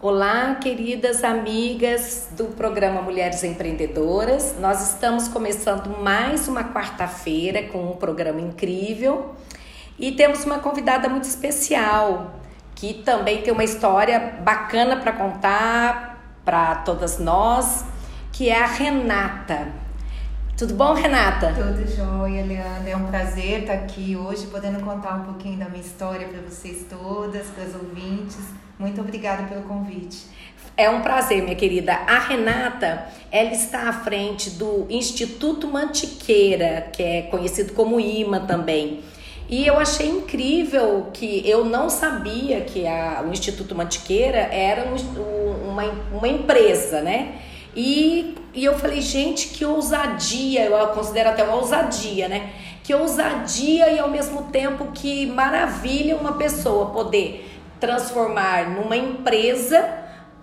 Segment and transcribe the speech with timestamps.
[0.00, 4.54] Olá, queridas amigas do programa Mulheres Empreendedoras.
[4.60, 9.34] Nós estamos começando mais uma quarta-feira com um programa incrível
[9.98, 12.38] e temos uma convidada muito especial
[12.76, 17.84] que também tem uma história bacana para contar para todas nós,
[18.32, 19.66] que é a Renata.
[20.58, 21.54] Tudo bom, Renata?
[21.54, 22.90] Tudo jóia, Leandra.
[22.90, 26.84] É um prazer estar aqui hoje, podendo contar um pouquinho da minha história para vocês
[26.90, 28.40] todas, para os ouvintes.
[28.76, 30.26] Muito obrigada pelo convite.
[30.76, 31.92] É um prazer, minha querida.
[31.94, 39.04] A Renata, ela está à frente do Instituto Mantiqueira, que é conhecido como IMA também.
[39.48, 45.68] E eu achei incrível que eu não sabia que a, o Instituto Mantiqueira era um,
[45.70, 47.42] uma, uma empresa, né?
[47.80, 52.50] E, e eu falei, gente, que ousadia, eu considero até uma ousadia, né?
[52.82, 59.88] Que ousadia e ao mesmo tempo que maravilha uma pessoa poder transformar numa empresa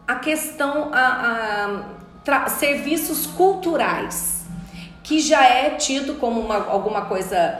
[0.07, 1.83] a questão, a,
[2.25, 4.45] a serviços culturais,
[5.03, 7.59] que já é tido como uma, alguma coisa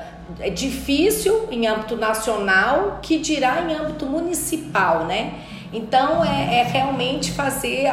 [0.54, 5.34] difícil em âmbito nacional, que dirá em âmbito municipal, né?
[5.74, 7.88] Então é, é realmente fazer,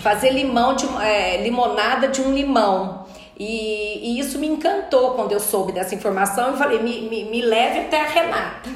[0.00, 3.06] fazer limão de, é, limonada de um limão.
[3.38, 7.40] E, e, isso me encantou quando eu soube dessa informação e falei, me, me, me
[7.40, 8.68] leve até a Renata.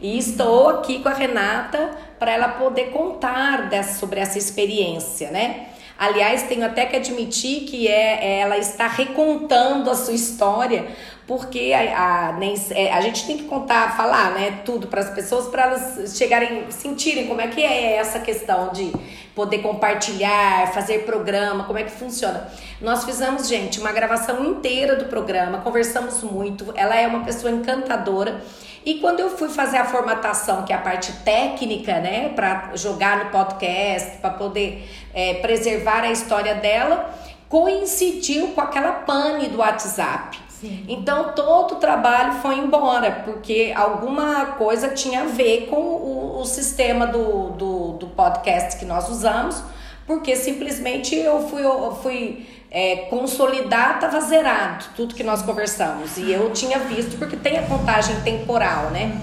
[0.00, 5.66] E estou aqui com a Renata para ela poder contar dessa, sobre essa experiência, né?
[5.98, 10.86] Aliás, tenho até que admitir que é, ela está recontando a sua história,
[11.26, 15.10] porque a, a, nem, é, a gente tem que contar, falar, né, tudo para as
[15.10, 18.92] pessoas, para elas chegarem, sentirem como é que é essa questão de
[19.34, 22.46] poder compartilhar, fazer programa, como é que funciona.
[22.80, 28.42] Nós fizemos, gente, uma gravação inteira do programa, conversamos muito, ela é uma pessoa encantadora.
[28.86, 33.24] E quando eu fui fazer a formatação, que é a parte técnica, né, para jogar
[33.24, 37.12] no podcast, para poder é, preservar a história dela,
[37.48, 40.38] coincidiu com aquela pane do WhatsApp.
[40.48, 40.84] Sim.
[40.88, 46.44] Então todo o trabalho foi embora, porque alguma coisa tinha a ver com o, o
[46.44, 49.62] sistema do, do, do, podcast que nós usamos,
[50.06, 52.46] porque simplesmente eu fui, eu fui
[52.76, 56.18] é, consolidar estava zerado tudo que nós conversamos.
[56.18, 59.18] E eu tinha visto, porque tem a contagem temporal, né?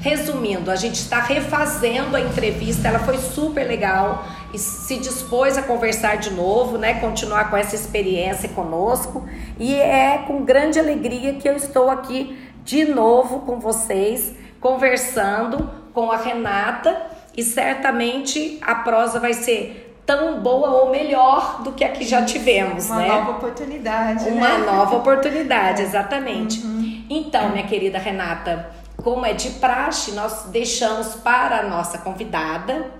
[0.00, 5.62] Resumindo, a gente está refazendo a entrevista, ela foi super legal e se dispôs a
[5.62, 6.98] conversar de novo, né?
[6.98, 9.28] Continuar com essa experiência conosco.
[9.60, 16.10] E é com grande alegria que eu estou aqui de novo com vocês, conversando com
[16.10, 17.02] a Renata.
[17.36, 22.24] E certamente a prosa vai ser tão boa ou melhor do que a que já
[22.24, 23.06] tivemos, uma né?
[23.06, 24.28] Uma nova oportunidade.
[24.28, 24.66] Uma né?
[24.66, 26.60] nova oportunidade, exatamente.
[26.64, 27.04] Uhum.
[27.08, 28.70] Então, minha querida Renata,
[29.02, 32.90] como é de praxe, nós deixamos para a nossa convidada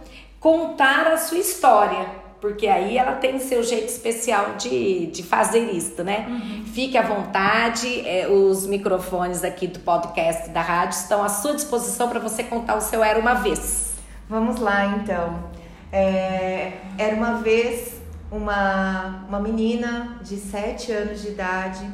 [0.40, 2.06] contar a sua história,
[2.40, 6.26] porque aí ela tem seu jeito especial de, de fazer isso, né?
[6.28, 6.64] Uhum.
[6.66, 12.08] Fique à vontade, é, os microfones aqui do podcast da rádio estão à sua disposição
[12.08, 13.94] para você contar o seu Era Uma Vez.
[14.28, 15.53] Vamos lá, então.
[15.96, 21.88] É, era uma vez uma, uma menina de 7 anos de idade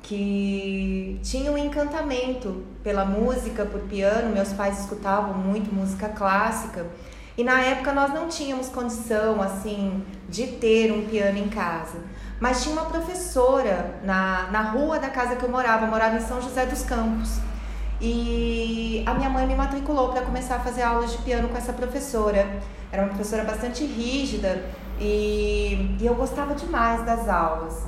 [0.00, 4.32] que tinha um encantamento pela música, por piano.
[4.32, 6.86] Meus pais escutavam muito música clássica.
[7.36, 11.98] E na época nós não tínhamos condição assim de ter um piano em casa.
[12.40, 16.20] Mas tinha uma professora na, na rua da casa que eu morava, eu morava em
[16.20, 17.40] São José dos Campos.
[18.00, 21.72] E a minha mãe me matriculou para começar a fazer aulas de piano com essa
[21.72, 22.60] professora.
[22.90, 24.64] Era uma professora bastante rígida
[25.00, 27.84] e, e eu gostava demais das aulas.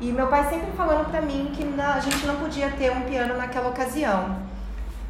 [0.00, 3.02] E meu pai sempre falando para mim que na, a gente não podia ter um
[3.02, 4.40] piano naquela ocasião.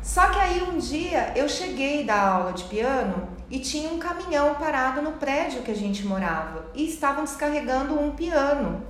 [0.02, 4.54] Só que aí um dia eu cheguei da aula de piano e tinha um caminhão
[4.54, 8.82] parado no prédio que a gente morava e estavam descarregando um piano.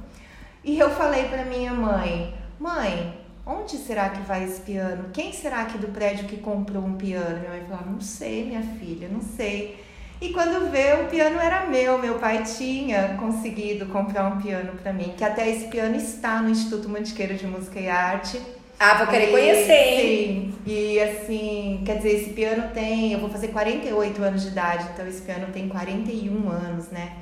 [0.62, 5.06] E eu falei para minha mãe: "Mãe, onde será que vai esse piano?
[5.12, 8.62] Quem será que do prédio que comprou um piano?" Minha mãe falou: "Não sei, minha
[8.62, 9.88] filha, não sei."
[10.20, 11.96] E quando vê, o piano era meu.
[11.98, 16.50] Meu pai tinha conseguido comprar um piano para mim, que até esse piano está no
[16.50, 18.40] Instituto Mantiqueiro de Música e Arte.
[18.80, 20.54] Ah, vou querer e, conhecer, hein?
[20.54, 20.54] Sim.
[20.66, 23.12] E assim, quer dizer, esse piano tem.
[23.12, 27.12] Eu vou fazer 48 anos de idade, então esse piano tem 41 anos, né?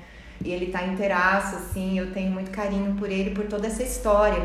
[0.45, 4.43] E ele tá inteiraço, assim, eu tenho muito carinho por ele, por toda essa história.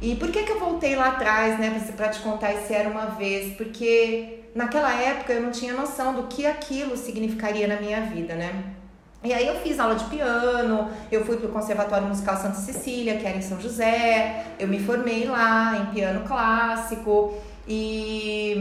[0.00, 3.06] E por que, que eu voltei lá atrás, né, pra te contar esse era uma
[3.06, 3.56] vez?
[3.56, 8.74] Porque naquela época eu não tinha noção do que aquilo significaria na minha vida, né?
[9.22, 13.26] E aí eu fiz aula de piano, eu fui pro Conservatório Musical Santa Cecília, que
[13.26, 17.34] era em São José, eu me formei lá em piano clássico.
[17.66, 18.52] E,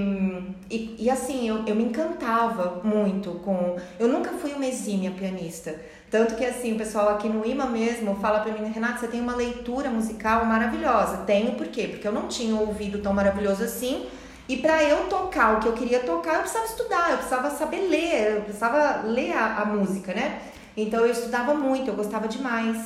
[0.70, 3.78] e, e, assim, eu, eu me encantava muito com.
[4.00, 5.76] Eu nunca fui uma exímia pianista.
[6.10, 9.20] Tanto que assim, o pessoal aqui no IMA mesmo fala pra mim, Renata, você tem
[9.20, 11.18] uma leitura musical maravilhosa.
[11.26, 11.88] Tenho por quê?
[11.88, 14.06] Porque eu não tinha ouvido tão maravilhoso assim.
[14.48, 17.88] E para eu tocar o que eu queria tocar, eu precisava estudar, eu precisava saber
[17.90, 20.42] ler, eu precisava ler a, a música, né?
[20.76, 22.78] Então eu estudava muito, eu gostava demais.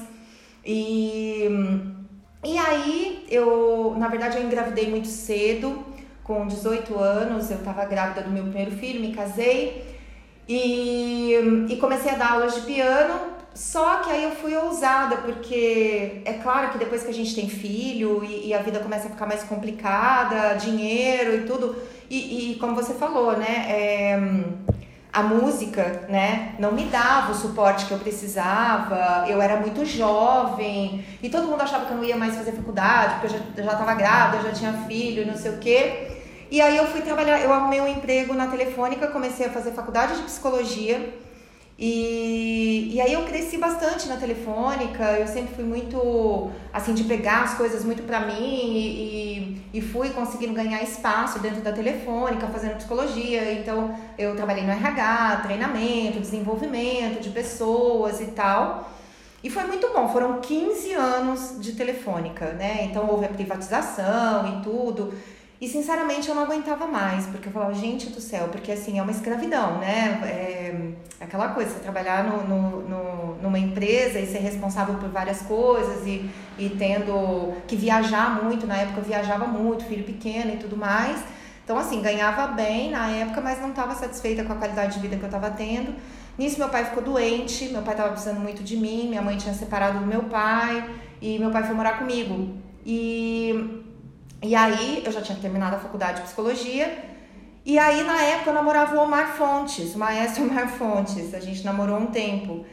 [0.66, 1.48] E,
[2.44, 5.84] e aí eu, na verdade, eu engravidei muito cedo,
[6.28, 9.98] com 18 anos, eu estava grávida do meu primeiro filho, me casei
[10.48, 13.38] e, e comecei a dar aulas de piano.
[13.56, 17.50] Só que aí eu fui ousada, porque é claro que depois que a gente tem
[17.50, 21.76] filho e, e a vida começa a ficar mais complicada, dinheiro e tudo,
[22.08, 23.66] e, e como você falou, né?
[23.68, 24.20] É,
[25.12, 29.26] a música, né, não me dava o suporte que eu precisava.
[29.28, 33.16] Eu era muito jovem e todo mundo achava que eu não ia mais fazer faculdade,
[33.16, 36.17] porque eu já, já tava grávida, já tinha filho, não sei o quê.
[36.50, 40.16] E aí eu fui trabalhar, eu arrumei um emprego na Telefônica, comecei a fazer faculdade
[40.16, 41.14] de psicologia.
[41.80, 47.44] E, e aí eu cresci bastante na telefônica, eu sempre fui muito, assim, de pegar
[47.44, 52.78] as coisas muito pra mim e, e, fui conseguindo ganhar espaço dentro da telefônica, fazendo
[52.78, 53.54] psicologia.
[53.54, 58.90] Então eu trabalhei no RH, treinamento, desenvolvimento de pessoas e tal.
[59.44, 62.86] E foi muito bom, foram 15 anos de telefônica, né?
[62.86, 65.14] Então houve a privatização e tudo.
[65.60, 69.02] E sinceramente eu não aguentava mais, porque eu falava, gente do céu, porque assim, é
[69.02, 70.22] uma escravidão, né?
[70.24, 70.58] É
[71.20, 76.06] aquela coisa, você trabalhar no, no, no, numa empresa e ser responsável por várias coisas
[76.06, 80.78] e, e tendo que viajar muito, na época eu viajava muito, filho pequeno e tudo
[80.78, 81.20] mais.
[81.64, 85.18] Então, assim, ganhava bem na época, mas não estava satisfeita com a qualidade de vida
[85.18, 85.94] que eu estava tendo.
[86.38, 89.54] Nisso, meu pai ficou doente, meu pai estava precisando muito de mim, minha mãe tinha
[89.54, 90.88] separado do meu pai
[91.20, 92.56] e meu pai foi morar comigo.
[92.86, 93.84] E
[94.48, 97.04] e aí eu já tinha terminado a faculdade de psicologia.
[97.66, 101.34] E aí na época eu namorava o Omar Fontes, o maestro Omar Fontes.
[101.34, 102.66] A gente namorou um tempo.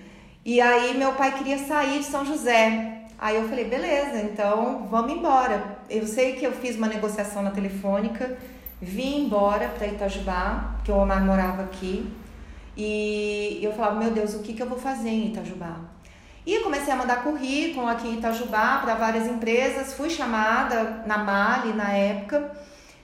[0.44, 3.06] E aí meu pai queria sair de São José.
[3.18, 5.78] Aí eu falei, beleza, então vamos embora.
[5.90, 8.38] Eu sei que eu fiz uma negociação na telefônica,
[8.80, 12.08] vim embora para Itajubá, porque o Omar morava aqui.
[12.76, 15.93] E eu falava, meu Deus, o que, que eu vou fazer em Itajubá?
[16.46, 21.72] E comecei a mandar currículo aqui em Itajubá para várias empresas, fui chamada na Mali
[21.72, 22.52] na época.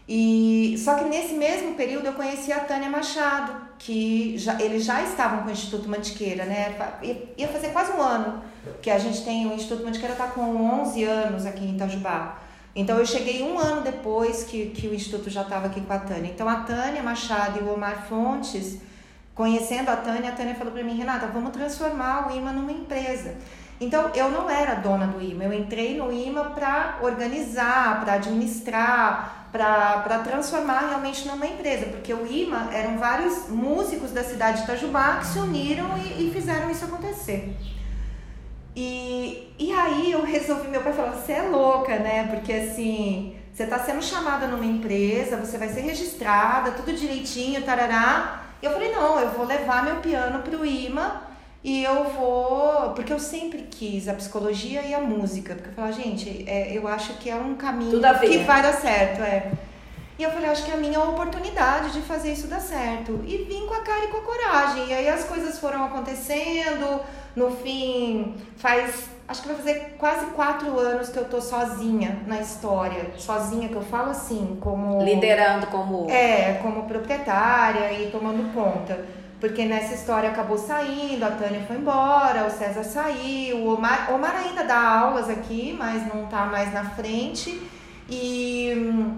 [0.07, 5.03] E só que nesse mesmo período eu conheci a Tânia Machado, que já, eles já
[5.03, 6.77] estavam com o Instituto Mantiqueira, né?
[7.39, 8.43] Ia fazer quase um ano
[8.83, 10.43] que a gente tem o Instituto Mantiqueira está com
[10.83, 12.39] 11 anos aqui em Itajubá.
[12.75, 15.99] Então eu cheguei um ano depois que, que o Instituto já estava aqui com a
[15.99, 16.31] Tânia.
[16.31, 18.81] Então a Tânia Machado e o Omar Fontes
[19.41, 23.37] Conhecendo a Tânia, a Tânia falou para mim, Renata, vamos transformar o IMA numa empresa.
[23.81, 29.49] Então, eu não era dona do IMA, eu entrei no IMA para organizar, para administrar,
[29.51, 35.21] para transformar realmente numa empresa, porque o IMA eram vários músicos da cidade de Itajubá
[35.21, 37.57] que se uniram e, e fizeram isso acontecer.
[38.77, 42.27] E, e aí eu resolvi, meu pai falou, você é louca, né?
[42.27, 48.50] Porque assim, você está sendo chamada numa empresa, você vai ser registrada, tudo direitinho, tarará.
[48.63, 51.23] Eu falei, não, eu vou levar meu piano pro IMA
[51.63, 52.91] e eu vou.
[52.95, 55.55] Porque eu sempre quis a psicologia e a música.
[55.55, 59.23] Porque eu falei, gente, é, eu acho que é um caminho que vai dar certo.
[59.23, 59.51] É.
[60.19, 63.25] E eu falei, acho que é a minha oportunidade de fazer isso dar certo.
[63.27, 64.89] E vim com a cara e com a coragem.
[64.89, 67.01] E aí as coisas foram acontecendo.
[67.37, 72.41] No fim, faz acho que vai fazer quase quatro anos que eu tô sozinha na
[72.41, 73.13] história.
[73.17, 75.03] Sozinha, que eu falo assim, como.
[75.03, 76.11] Liderando como.
[76.11, 78.99] É, como proprietária e tomando conta.
[79.39, 84.37] Porque nessa história acabou saindo, a Tânia foi embora, o César saiu, o Omar, Omar
[84.37, 87.59] ainda dá aulas aqui, mas não tá mais na frente.
[88.07, 89.17] E hum,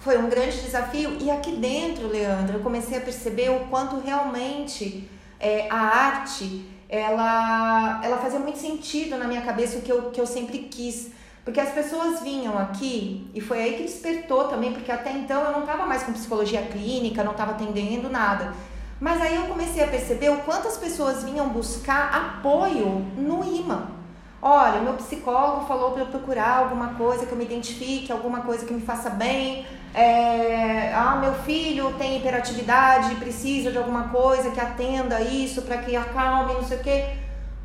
[0.00, 1.16] foi um grande desafio.
[1.20, 8.00] E aqui dentro, Leandro, eu comecei a perceber o quanto realmente é, a arte ela,
[8.04, 11.10] ela fazia muito sentido na minha cabeça o que eu, que eu sempre quis.
[11.42, 15.52] Porque as pessoas vinham aqui, e foi aí que despertou também, porque até então eu
[15.52, 18.52] não estava mais com psicologia clínica, não estava atendendo nada.
[19.00, 24.01] Mas aí eu comecei a perceber o quanto as pessoas vinham buscar apoio no IMA.
[24.44, 28.66] Olha, meu psicólogo falou para eu procurar alguma coisa que eu me identifique, alguma coisa
[28.66, 34.58] que me faça bem, é, ah, meu filho tem hiperatividade, precisa de alguma coisa que
[34.58, 37.04] atenda isso para que acalme, não sei o quê.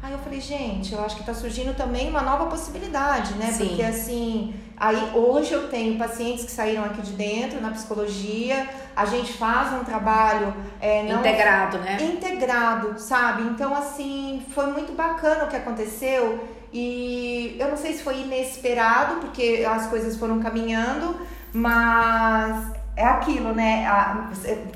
[0.04, 3.48] Aí eu falei, gente, eu acho que está surgindo também uma nova possibilidade, né?
[3.48, 3.70] Sim.
[3.70, 9.06] Porque assim, aí hoje eu tenho pacientes que saíram aqui de dentro na psicologia, a
[9.06, 11.98] gente faz um trabalho é, não, integrado, né?
[12.00, 13.44] Integrado, sabe?
[13.44, 19.22] Então assim, foi muito bacana o que aconteceu e eu não sei se foi inesperado,
[19.22, 21.16] porque as coisas foram caminhando,
[21.54, 23.86] mas é aquilo, né?
[23.86, 24.32] A,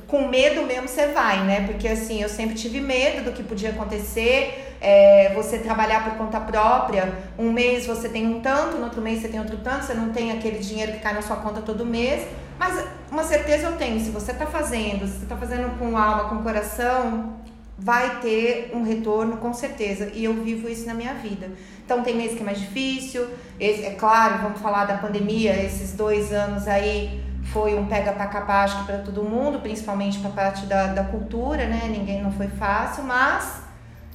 [0.08, 1.66] com medo mesmo você vai, né?
[1.66, 4.76] Porque assim, eu sempre tive medo do que podia acontecer.
[4.80, 9.22] É, você trabalhar por conta própria, um mês você tem um tanto, no outro mês
[9.22, 11.86] você tem outro tanto, você não tem aquele dinheiro que cai na sua conta todo
[11.86, 12.28] mês.
[12.58, 16.30] Mas uma certeza eu tenho, se você está fazendo, se você está fazendo com alma,
[16.30, 17.36] com coração,
[17.78, 20.12] vai ter um retorno com certeza.
[20.14, 21.50] E eu vivo isso na minha vida.
[21.92, 23.28] Então tem mês que é mais difícil.
[23.60, 27.22] Esse, é claro, vamos falar da pandemia, esses dois anos aí
[27.52, 31.04] foi um pega para capar acho que para todo mundo, principalmente para parte da, da
[31.04, 31.90] cultura, né?
[31.90, 33.62] Ninguém não foi fácil, mas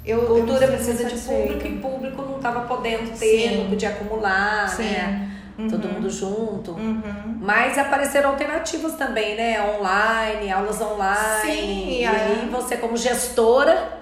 [0.07, 3.59] eu, cultura eu precisa de público e público não estava podendo ter, Sim.
[3.59, 4.85] não podia acumular, Sim.
[4.85, 5.31] né?
[5.59, 5.69] Uhum.
[5.69, 6.71] Todo mundo junto.
[6.73, 7.39] Uhum.
[7.41, 9.61] Mas apareceram alternativas também, né?
[9.79, 11.43] Online, aulas online.
[11.43, 13.96] Sim, e aí você como gestora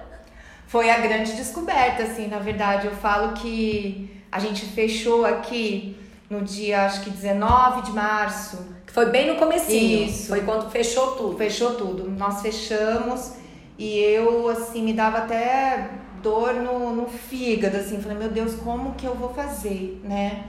[0.75, 2.87] foi a grande descoberta, assim, na verdade.
[2.87, 5.95] Eu falo que a gente fechou aqui
[6.29, 10.05] no dia, acho que 19 de março foi bem no comecinho.
[10.05, 10.27] Isso.
[10.27, 11.37] Foi quando fechou tudo.
[11.37, 12.09] Fechou tudo.
[12.09, 13.35] Nós fechamos
[13.77, 15.91] e eu, assim, me dava até
[16.21, 18.01] dor no, no fígado, assim.
[18.01, 20.43] Falei, meu Deus, como que eu vou fazer, né?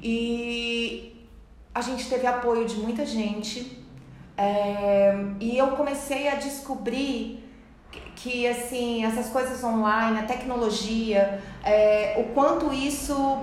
[0.00, 1.26] E
[1.74, 3.82] a gente teve apoio de muita gente.
[4.36, 7.41] É, e eu comecei a descobrir
[8.22, 13.40] que, assim, essas coisas online, a tecnologia, é, o quanto isso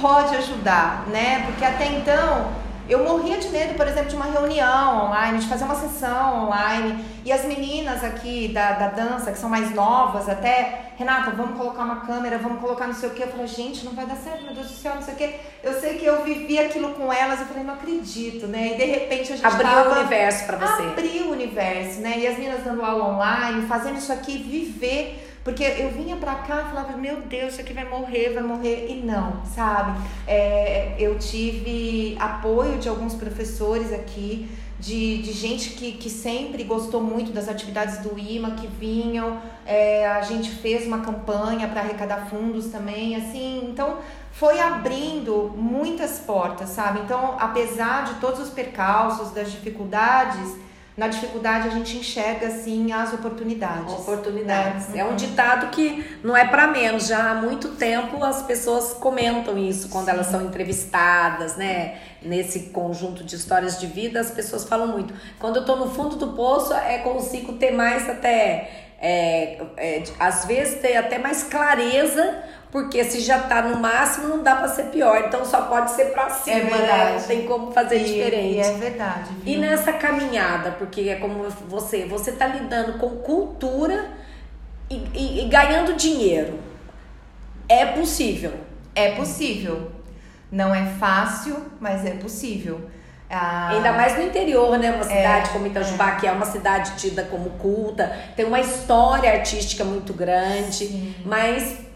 [0.00, 1.44] pode ajudar, né?
[1.44, 2.50] Porque até então
[2.88, 7.04] eu morria de medo, por exemplo, de uma reunião online, de fazer uma sessão online.
[7.24, 11.84] E as meninas aqui da, da dança, que são mais novas até, Renata, vamos colocar
[11.84, 13.22] uma câmera, vamos colocar não sei o quê.
[13.22, 15.34] Eu falei, gente, não vai dar certo, meu Deus do céu, não sei o quê.
[15.62, 18.72] Eu sei que eu vivi aquilo com elas, eu falei, não acredito, né?
[18.74, 19.90] E de repente a gente Abriu tava...
[19.90, 20.82] o universo para você.
[20.82, 22.18] Abriu o universo, né?
[22.18, 26.62] E as meninas dando aula online, fazendo isso aqui, viver porque eu vinha pra cá
[26.62, 28.86] e falava, meu Deus, isso aqui vai morrer, vai morrer.
[28.88, 30.00] E não, sabe?
[30.26, 37.00] É, eu tive apoio de alguns professores aqui, de, de gente que, que sempre gostou
[37.00, 39.40] muito das atividades do IMA, que vinham.
[39.66, 43.68] É, a gente fez uma campanha para arrecadar fundos também, assim.
[43.68, 43.98] Então,
[44.30, 47.00] foi abrindo muitas portas, sabe?
[47.00, 50.56] Então, apesar de todos os percalços, das dificuldades
[50.96, 53.92] na dificuldade a gente enxerga assim as oportunidades.
[53.94, 54.88] Oportunidades.
[54.88, 54.98] Né?
[54.98, 57.06] É um ditado que não é para menos.
[57.06, 60.10] Já há muito tempo as pessoas comentam isso quando Sim.
[60.10, 61.98] elas são entrevistadas, né?
[62.20, 65.14] Nesse conjunto de histórias de vida, as pessoas falam muito.
[65.38, 70.44] Quando eu tô no fundo do poço, é consigo ter mais até é, é, às
[70.44, 74.84] vezes ter até mais clareza, porque se já tá no máximo, não dá para ser
[74.84, 75.24] pior.
[75.26, 77.16] Então só pode ser para cima, é né?
[77.18, 78.54] Não tem como fazer e, diferente.
[78.54, 79.30] E é verdade.
[79.42, 79.54] Viu?
[79.54, 84.06] E nessa caminhada, porque é como você, você tá lidando com cultura
[84.88, 86.58] e, e, e ganhando dinheiro.
[87.68, 88.54] É possível.
[88.94, 89.92] É possível.
[90.50, 92.80] Não é fácil, mas é possível.
[93.28, 94.92] Ah, Ainda mais no interior, né?
[94.92, 96.16] Uma cidade é, como Itajubá, é.
[96.16, 101.14] que é uma cidade tida como culta, tem uma história artística muito grande, Sim.
[101.24, 101.91] mas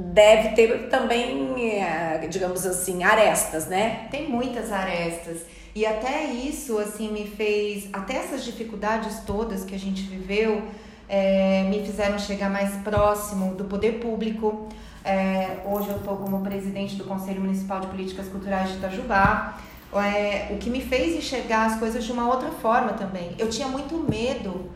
[0.00, 4.08] deve ter também, é, digamos assim, arestas, né?
[4.10, 5.42] Tem muitas arestas.
[5.74, 7.88] E até isso, assim, me fez.
[7.92, 10.62] Até essas dificuldades todas que a gente viveu
[11.08, 14.68] é, me fizeram chegar mais próximo do poder público.
[15.04, 19.58] É, hoje eu estou como presidente do Conselho Municipal de Políticas Culturais de Itajubá
[19.98, 23.34] é, o que me fez enxergar as coisas de uma outra forma também.
[23.38, 24.70] Eu tinha muito medo.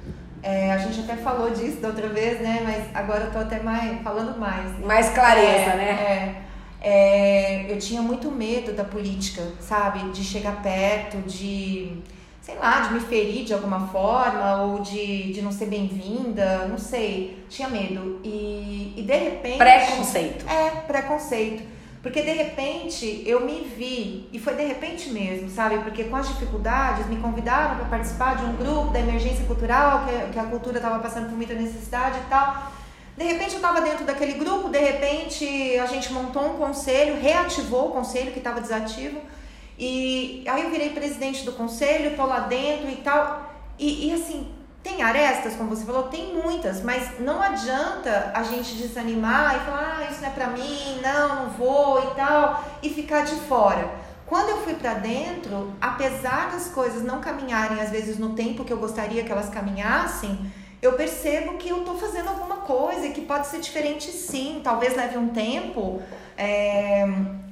[0.45, 2.61] É, a gente até falou disso da outra vez, né?
[2.63, 4.79] Mas agora eu tô até mais falando mais.
[4.81, 5.91] Mais clareza, é, né?
[5.91, 6.45] É,
[6.87, 10.11] é, eu tinha muito medo da política, sabe?
[10.11, 11.97] De chegar perto, de
[12.43, 16.77] sei lá, de me ferir de alguma forma ou de, de não ser bem-vinda, não
[16.77, 17.43] sei.
[17.49, 18.21] Tinha medo.
[18.23, 19.57] E, e de repente.
[19.57, 20.45] Preconceito.
[20.47, 21.74] É, preconceito.
[22.05, 25.79] Porque de repente eu me vi, e foi de repente mesmo, sabe?
[25.79, 30.33] Porque com as dificuldades me convidaram para participar de um grupo da emergência cultural, que,
[30.35, 32.71] que a cultura estava passando por muita necessidade e tal.
[33.17, 37.89] De repente eu estava dentro daquele grupo, de repente a gente montou um conselho, reativou
[37.89, 39.23] o conselho que estava desativo.
[39.79, 43.51] E aí eu virei presidente do conselho, estou lá dentro e tal.
[43.79, 44.53] E, e assim,
[44.85, 49.99] tem arestas, como você falou, tem muitas, mas não adianta a gente desanimar e falar,
[49.99, 53.91] ah, isso não é pra mim, não, não vou e tal, e ficar de fora.
[54.27, 58.73] Quando eu fui para dentro, apesar das coisas não caminharem às vezes no tempo que
[58.73, 63.47] eu gostaria que elas caminhassem, eu percebo que eu estou fazendo alguma coisa que pode
[63.47, 66.03] ser diferente sim, talvez leve um tempo,
[66.37, 67.07] é,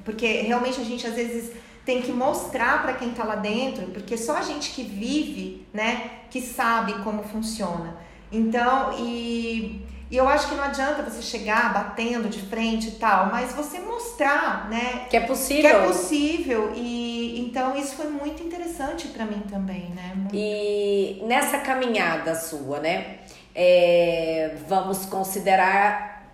[0.05, 1.51] porque realmente a gente às vezes
[1.85, 6.11] tem que mostrar para quem está lá dentro, porque só a gente que vive, né,
[6.29, 7.95] que sabe como funciona.
[8.31, 13.27] Então, e, e eu acho que não adianta você chegar batendo de frente e tal,
[13.27, 17.13] mas você mostrar, né, que é possível, que é possível e
[17.53, 20.13] Então isso foi muito interessante para mim também, né?
[20.15, 20.33] Muito...
[20.33, 23.19] E nessa caminhada sua, né?
[23.53, 26.33] É, vamos considerar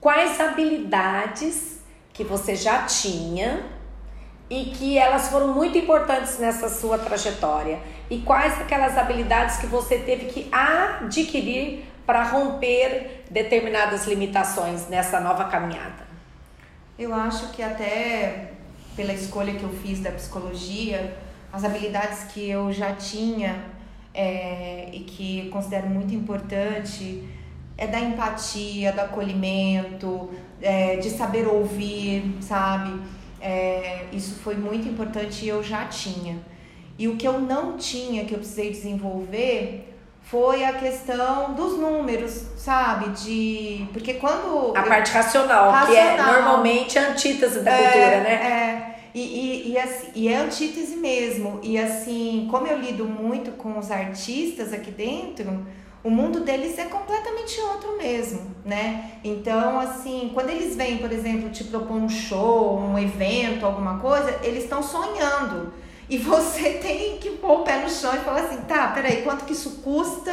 [0.00, 1.80] quais habilidades
[2.14, 3.77] que você já tinha
[4.50, 7.78] e que elas foram muito importantes nessa sua trajetória
[8.10, 15.44] e quais aquelas habilidades que você teve que adquirir para romper determinadas limitações nessa nova
[15.44, 16.08] caminhada?
[16.98, 18.52] Eu acho que até
[18.96, 21.16] pela escolha que eu fiz da psicologia,
[21.52, 23.62] as habilidades que eu já tinha
[24.14, 27.28] é, e que considero muito importante
[27.76, 33.00] é da empatia, do acolhimento, é, de saber ouvir, sabe?
[33.40, 36.38] É, isso foi muito importante e eu já tinha.
[36.98, 42.44] E o que eu não tinha, que eu precisei desenvolver, foi a questão dos números,
[42.56, 43.10] sabe?
[43.10, 43.86] De.
[43.92, 44.76] Porque quando.
[44.76, 44.88] A eu...
[44.88, 48.32] parte racional, racional, que é normalmente a antítese da é, cultura, né?
[48.32, 48.88] É.
[49.14, 51.60] E, e, e, assim, e é antítese mesmo.
[51.62, 55.66] E assim, como eu lido muito com os artistas aqui dentro,
[56.08, 59.10] o mundo deles é completamente outro mesmo, né?
[59.22, 64.40] Então, assim, quando eles vêm, por exemplo, te propor um show, um evento, alguma coisa,
[64.42, 65.70] eles estão sonhando.
[66.08, 69.44] E você tem que pôr o pé no chão e falar assim, tá, peraí, quanto
[69.44, 70.32] que isso custa?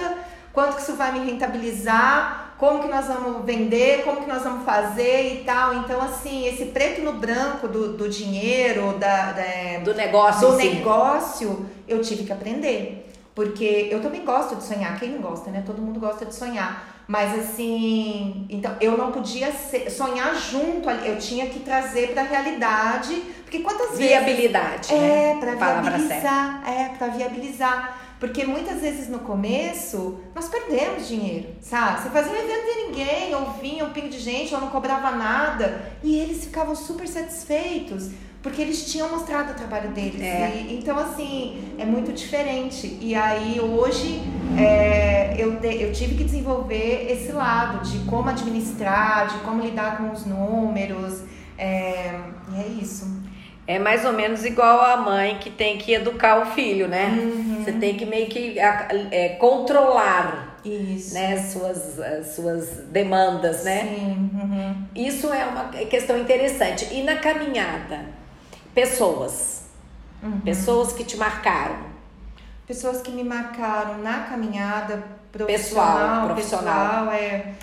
[0.53, 2.53] Quanto que isso vai me rentabilizar?
[2.57, 4.05] Como que nós vamos vender?
[4.05, 5.73] Como que nós vamos fazer e tal?
[5.73, 11.65] Então, assim, esse preto no branco do, do dinheiro, da, da do negócio, do negócio,
[11.85, 13.04] eu tive que aprender.
[13.35, 14.97] Porque eu também gosto de sonhar.
[14.97, 15.61] Quem não gosta, né?
[15.65, 16.95] Todo mundo gosta de sonhar.
[17.07, 22.25] Mas assim, então eu não podia ser, sonhar junto eu tinha que trazer para a
[22.25, 23.13] realidade,
[23.43, 25.31] porque quantas viabilidade, vezes né?
[25.31, 32.01] é para viabilizar, é para viabilizar, porque muitas vezes no começo nós perdemos dinheiro, sabe?
[32.01, 35.11] Você fazia um evento de ninguém, ou vinha um pingo de gente, ou não cobrava
[35.11, 38.09] nada, e eles ficavam super satisfeitos
[38.45, 40.21] porque eles tinham mostrado o trabalho deles.
[40.21, 40.51] É.
[40.55, 42.99] E, então, assim, é muito diferente.
[43.01, 44.21] E aí, hoje,
[44.55, 49.97] é, eu, de, eu tive que desenvolver esse lado de como administrar, de como lidar
[49.97, 51.23] com os números.
[51.57, 52.19] É,
[52.53, 53.19] e é isso.
[53.65, 57.17] É mais ou menos igual a mãe que tem que educar o filho, né?
[57.19, 57.63] Uhum.
[57.63, 61.15] Você tem que meio que é, controlar Isso.
[61.15, 63.81] né, suas, suas demandas, né?
[63.81, 64.29] Sim.
[64.35, 64.75] Uhum.
[64.93, 66.93] Isso é uma questão interessante.
[66.93, 68.14] E na caminhada?
[68.75, 69.63] Pessoas.
[70.21, 70.41] Uhum.
[70.41, 71.77] Pessoas que te marcaram.
[72.67, 75.95] Pessoas que me marcaram na caminhada profissional.
[75.95, 77.05] Pessoal, profissional.
[77.05, 77.53] Pessoal, é.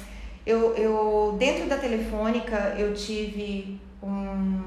[0.44, 4.62] Eu, eu, dentro da telefônica, eu tive um,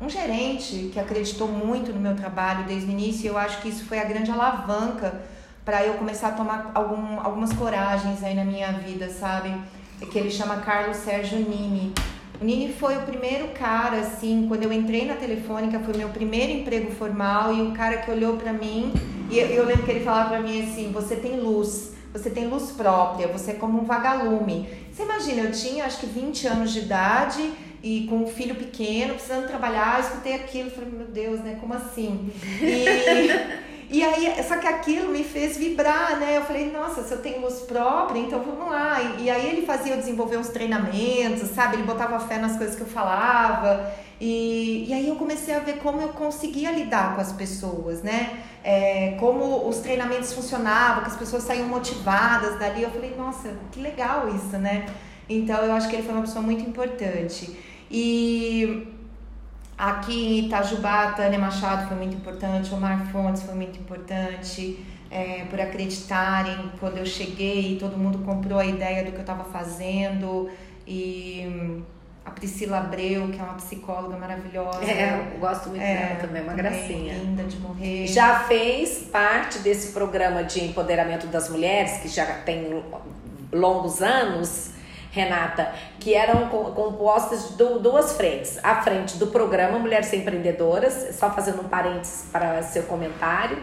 [0.00, 3.24] um gerente que acreditou muito no meu trabalho desde o início.
[3.24, 5.20] E eu acho que isso foi a grande alavanca
[5.64, 9.54] para eu começar a tomar algum, algumas coragens aí na minha vida, sabe?
[10.12, 11.92] Que ele chama Carlos Sérgio Nini.
[12.40, 16.52] O Nini foi o primeiro cara, assim, quando eu entrei na Telefônica, foi meu primeiro
[16.52, 18.92] emprego formal e o cara que olhou para mim,
[19.28, 22.70] e eu, lembro que ele falava para mim assim: você tem luz, você tem luz
[22.70, 24.68] própria, você é como um vagalume.
[24.92, 29.14] Você imagina, eu tinha acho que 20 anos de idade e com um filho pequeno,
[29.14, 32.30] precisando trabalhar, escutei aquilo, falei: meu Deus, né, como assim?
[32.62, 33.58] E.
[33.90, 36.36] E aí, só que aquilo me fez vibrar, né?
[36.36, 39.00] Eu falei, nossa, se eu tenho luz própria, então vamos lá.
[39.00, 41.76] E, e aí ele fazia eu desenvolver uns treinamentos, sabe?
[41.76, 43.90] Ele botava fé nas coisas que eu falava.
[44.20, 48.40] E, e aí eu comecei a ver como eu conseguia lidar com as pessoas, né?
[48.62, 52.82] É, como os treinamentos funcionavam, que as pessoas saíam motivadas dali.
[52.82, 54.84] Eu falei, nossa, que legal isso, né?
[55.30, 57.56] Então eu acho que ele foi uma pessoa muito importante.
[57.90, 58.97] E
[59.78, 65.44] Aqui em Itajubá, Tânia Machado foi muito importante, o Mar Fontes foi muito importante, é,
[65.48, 70.50] por acreditarem quando eu cheguei, todo mundo comprou a ideia do que eu estava fazendo.
[70.84, 71.84] E
[72.28, 74.84] a Priscila Abreu, que é uma psicóloga maravilhosa.
[74.84, 77.14] É, eu gosto muito é, dela também, uma também gracinha.
[77.14, 78.06] Linda de morrer.
[78.06, 82.82] Já fez parte desse programa de empoderamento das mulheres, que já tem
[83.52, 84.72] longos anos
[85.10, 88.58] Renata, que eram compostas de duas frentes.
[88.62, 93.58] A frente do programa Mulheres Empreendedoras, só fazendo um parênteses para seu comentário,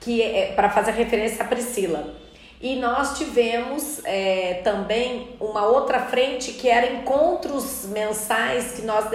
[0.00, 2.14] que é para fazer referência à Priscila.
[2.60, 9.06] E nós tivemos é, também uma outra frente que era encontros mensais que nós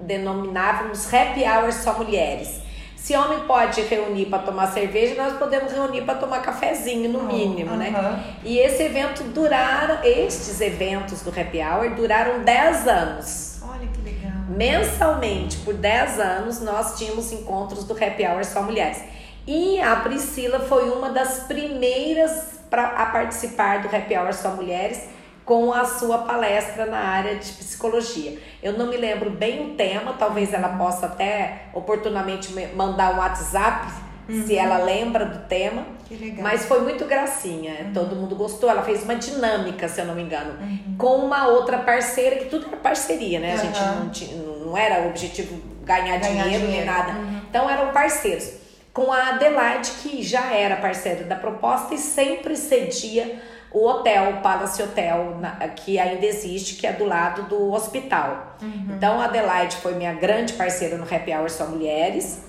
[0.00, 2.63] denominávamos Happy Hour Só Mulheres
[3.04, 7.72] se homem pode reunir para tomar cerveja, nós podemos reunir para tomar cafezinho, no mínimo,
[7.72, 7.92] uh -huh.
[7.92, 8.24] né?
[8.42, 13.60] E esse evento duraram, estes eventos do Happy Hour duraram 10 anos.
[13.60, 14.32] Olha que legal.
[14.48, 19.02] Mensalmente, por 10 anos, nós tínhamos encontros do Happy Hour só mulheres.
[19.46, 25.02] E a Priscila foi uma das primeiras pra, a participar do Happy Hour só mulheres
[25.44, 28.38] com a sua palestra na área de psicologia.
[28.62, 33.92] Eu não me lembro bem o tema, talvez ela possa até oportunamente mandar um WhatsApp
[34.28, 34.46] uhum.
[34.46, 35.84] se ela lembra do tema.
[36.06, 36.42] Que legal.
[36.42, 37.92] Mas foi muito gracinha, uhum.
[37.92, 38.70] todo mundo gostou.
[38.70, 40.96] Ela fez uma dinâmica, se eu não me engano, uhum.
[40.96, 43.52] com uma outra parceira, que tudo era parceria, né?
[43.52, 47.12] A gente não, tinha, não era o objetivo ganhar, ganhar dinheiro, nem nada.
[47.12, 47.40] Uhum.
[47.50, 48.64] Então eram parceiros.
[48.94, 53.42] Com a Adelaide, que já era parceira da proposta e sempre cedia
[53.74, 55.36] o hotel, o Palace Hotel,
[55.74, 58.56] que ainda existe, que é do lado do hospital.
[58.62, 58.94] Uhum.
[58.96, 62.40] Então a Adelaide foi minha grande parceira no Happy Hour Só Mulheres.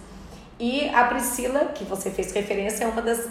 [0.59, 3.27] E a Priscila, que você fez referência, é uma das,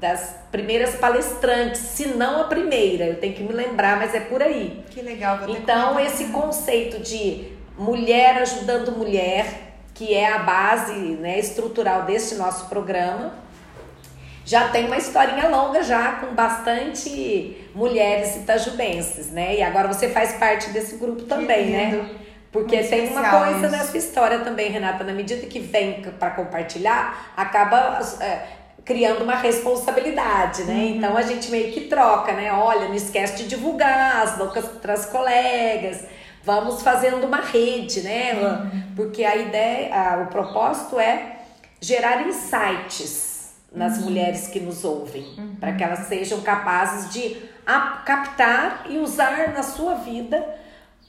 [0.00, 4.42] das primeiras palestrantes, se não a primeira, eu tenho que me lembrar, mas é por
[4.42, 4.84] aí.
[4.90, 5.38] Que legal.
[5.38, 12.34] Vou então, esse conceito de mulher ajudando mulher, que é a base né, estrutural deste
[12.34, 13.45] nosso programa,
[14.46, 19.56] já tem uma historinha longa já com bastante mulheres itajubenses, né?
[19.56, 22.08] E agora você faz parte desse grupo também, né?
[22.52, 23.76] Porque Muito tem uma coisa isso.
[23.76, 28.42] nessa história também, Renata, na medida que vem para compartilhar, acaba é,
[28.84, 30.74] criando uma responsabilidade, né?
[30.74, 30.96] Uhum.
[30.96, 32.52] Então a gente meio que troca, né?
[32.52, 36.04] Olha, não esquece de divulgar as outras colegas.
[36.44, 38.34] Vamos fazendo uma rede, né?
[38.34, 38.82] Uhum.
[38.94, 41.32] Porque a ideia, a, o propósito é
[41.80, 43.25] gerar insights
[43.72, 44.04] nas uhum.
[44.04, 45.56] mulheres que nos ouvem, uhum.
[45.56, 47.36] para que elas sejam capazes de
[48.04, 50.42] captar e usar na sua vida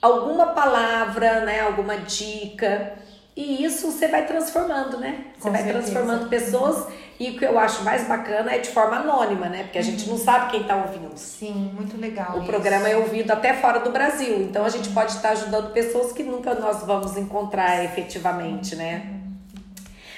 [0.02, 2.94] alguma palavra, né, alguma dica.
[3.36, 5.26] E isso você vai transformando, né?
[5.36, 5.84] Você Com vai certeza.
[5.84, 6.88] transformando pessoas.
[7.20, 9.64] E o que eu acho mais bacana é de forma anônima, né?
[9.64, 11.16] Porque a gente não sabe quem está ouvindo.
[11.16, 12.34] Sim, muito legal.
[12.34, 12.48] O isso.
[12.48, 14.42] programa é ouvido até fora do Brasil.
[14.42, 19.17] Então a gente pode estar ajudando pessoas que nunca nós vamos encontrar efetivamente, né?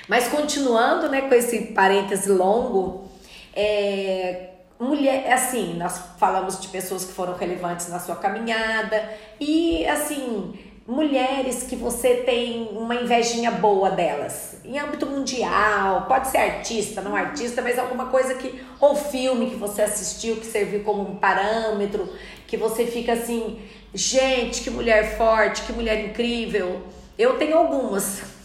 [0.09, 3.07] Mas continuando, né, com esse parêntese longo,
[3.55, 9.07] é, mulher, assim, nós falamos de pessoas que foram relevantes na sua caminhada
[9.39, 16.39] e assim, mulheres que você tem uma invejinha boa delas, em âmbito mundial, pode ser
[16.39, 21.03] artista, não artista, mas alguma coisa que ou filme que você assistiu que serviu como
[21.03, 22.11] um parâmetro,
[22.47, 23.59] que você fica assim,
[23.93, 26.81] gente, que mulher forte, que mulher incrível.
[27.15, 28.38] Eu tenho algumas.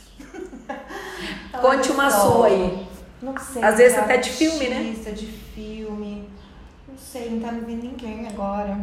[1.61, 2.87] Conte uma sua aí.
[3.23, 3.63] Não sei.
[3.63, 4.95] Às vezes até de filme, né?
[5.15, 6.29] De filme.
[6.87, 8.79] Não sei, não tá me vendo ninguém agora.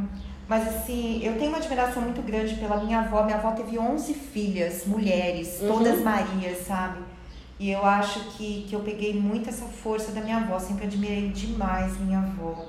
[0.47, 3.23] Mas assim, eu tenho uma admiração muito grande pela minha avó.
[3.23, 5.67] Minha avó teve 11 filhas, mulheres, uhum.
[5.67, 6.99] todas Marias, sabe?
[7.60, 10.60] E eu acho que, que eu peguei muito essa força da minha avó.
[10.60, 12.65] Sempre admirei demais minha avó.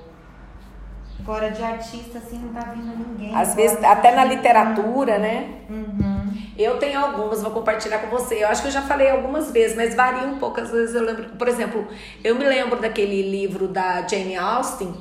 [1.23, 3.33] Agora, de artista, assim, não tá vindo ninguém.
[3.33, 5.61] Às vezes, até na literatura, né?
[5.69, 6.33] Uhum.
[6.57, 8.43] Eu tenho algumas, vou compartilhar com você.
[8.43, 10.59] Eu acho que eu já falei algumas vezes, mas varia um pouco.
[10.59, 11.29] Às vezes eu lembro.
[11.37, 11.87] Por exemplo,
[12.23, 14.93] eu me lembro daquele livro da Jane Austen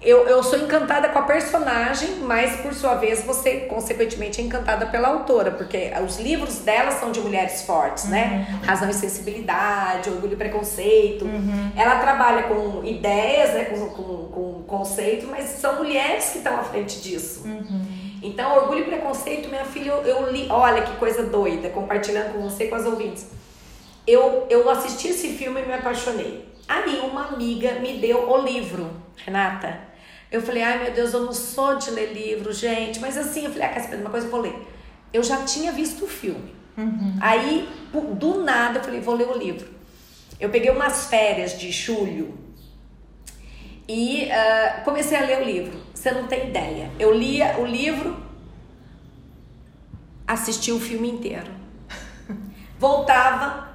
[0.00, 4.86] eu, eu sou encantada com a personagem, mas por sua vez você, consequentemente, é encantada
[4.86, 8.46] pela autora, porque os livros dela são de mulheres fortes, né?
[8.48, 8.58] uhum.
[8.58, 8.66] né?
[8.66, 11.24] Razão e sensibilidade, orgulho e preconceito.
[11.24, 11.72] Uhum.
[11.76, 13.64] Ela trabalha com ideias, né?
[13.64, 17.42] com, com, com conceito, mas são mulheres que estão à frente disso.
[17.44, 18.08] Uhum.
[18.22, 22.48] Então, orgulho e preconceito, minha filha, eu, eu li, olha que coisa doida, compartilhando com
[22.48, 23.26] você com as ouvintes.
[24.06, 26.48] Eu, eu assisti esse filme e me apaixonei.
[26.68, 29.87] Aí uma amiga me deu o livro, Renata.
[30.30, 33.00] Eu falei, ai meu Deus, eu não sou de ler livro, gente.
[33.00, 34.26] Mas assim, eu falei, ah, quer saber uma coisa?
[34.26, 34.68] Eu vou ler.
[35.12, 36.54] Eu já tinha visto o filme.
[36.76, 37.16] Uhum.
[37.20, 37.68] Aí,
[38.14, 39.68] do nada, eu falei, vou ler o livro.
[40.38, 42.38] Eu peguei umas férias de julho
[43.88, 45.80] e uh, comecei a ler o livro.
[45.94, 46.90] Você não tem ideia.
[46.98, 48.16] Eu lia o livro,
[50.26, 51.50] assisti o filme inteiro.
[52.78, 53.68] Voltava,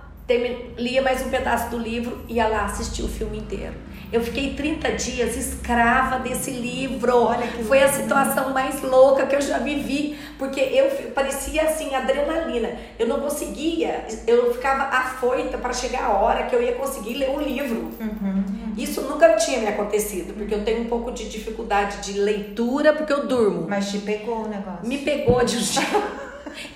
[0.78, 3.74] lia mais um pedaço do livro, ia lá assistir o filme inteiro.
[4.14, 7.18] Eu fiquei 30 dias escrava desse livro.
[7.18, 11.96] Olha que Foi a situação mais louca que eu já vivi, porque eu parecia assim
[11.96, 12.78] adrenalina.
[13.00, 17.32] Eu não conseguia, eu ficava afoita para chegar a hora que eu ia conseguir ler
[17.32, 17.90] o livro.
[18.00, 18.74] Uhum.
[18.78, 23.12] Isso nunca tinha me acontecido, porque eu tenho um pouco de dificuldade de leitura, porque
[23.12, 23.66] eu durmo.
[23.68, 24.88] Mas te pegou o negócio?
[24.88, 26.04] Me pegou de um jeito.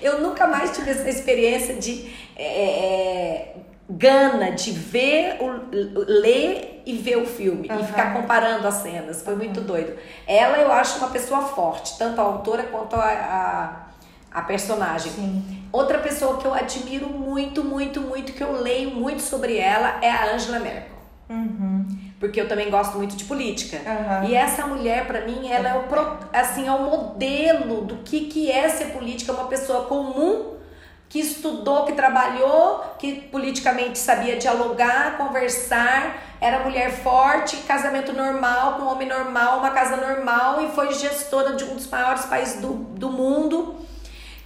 [0.02, 3.54] Eu nunca mais tive essa experiência de é,
[3.88, 7.80] gana de ver, o, ler e ver o filme uhum.
[7.80, 9.22] e ficar comparando as cenas.
[9.22, 9.96] Foi muito doido.
[10.26, 13.08] Ela eu acho uma pessoa forte, tanto a autora quanto a,
[14.32, 15.12] a, a personagem.
[15.12, 15.64] Sim.
[15.72, 20.10] Outra pessoa que eu admiro muito, muito, muito, que eu leio muito sobre ela é
[20.10, 20.98] a Angela Merkel.
[21.30, 21.86] Uhum.
[22.18, 23.78] Porque eu também gosto muito de política.
[23.78, 24.28] Uhum.
[24.28, 25.84] E essa mulher, para mim, ela é o,
[26.32, 30.57] assim, é o modelo do que, que é ser política, uma pessoa comum
[31.08, 38.82] que estudou, que trabalhou, que politicamente sabia dialogar, conversar, era mulher forte, casamento normal, com
[38.82, 42.74] um homem normal, uma casa normal e foi gestora de um dos maiores países do,
[42.74, 43.76] do mundo.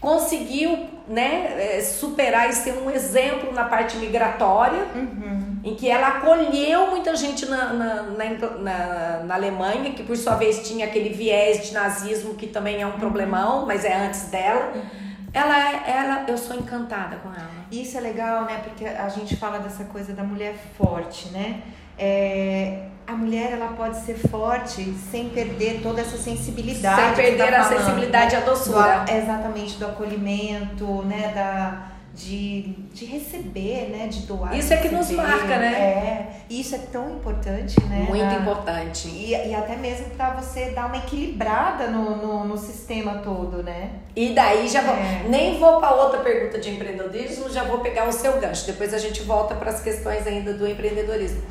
[0.01, 5.59] Conseguiu né, é, superar e ser um exemplo na parte migratória, uhum.
[5.63, 10.67] em que ela acolheu muita gente na, na, na, na, Alemanha, que por sua vez
[10.67, 12.99] tinha aquele viés de nazismo que também é um uhum.
[12.99, 14.73] problemão, mas é antes dela.
[14.75, 15.12] Uhum.
[15.33, 17.51] Ela, ela, eu sou encantada com ela.
[17.71, 18.61] Isso é legal, né?
[18.63, 21.63] Porque a gente fala dessa coisa da mulher forte, né?
[21.99, 27.17] É, a mulher ela pode ser forte sem perder toda essa sensibilidade.
[27.17, 28.99] Sem perder tá a falando, sensibilidade a doçura.
[29.01, 31.33] Do, exatamente, do acolhimento, né?
[31.35, 34.07] Da, de, de receber, né?
[34.07, 34.57] De doar.
[34.57, 35.73] Isso é que nos marca, né?
[35.73, 38.07] É, isso é tão importante, né?
[38.09, 39.09] Muito na, importante.
[39.09, 43.93] E, e até mesmo para você dar uma equilibrada no, no, no, sistema todo, né?
[44.15, 44.95] E daí já vou.
[44.95, 45.25] É.
[45.29, 48.67] Nem vou para outra pergunta de empreendedorismo, já vou pegar o seu gancho.
[48.67, 51.43] Depois a gente volta para as questões ainda do empreendedorismo.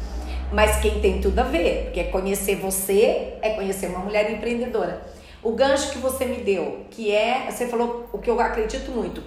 [0.52, 5.02] Mas quem tem tudo a ver, porque é conhecer você, é conhecer uma mulher empreendedora.
[5.42, 9.24] O gancho que você me deu, que é, você falou o que eu acredito muito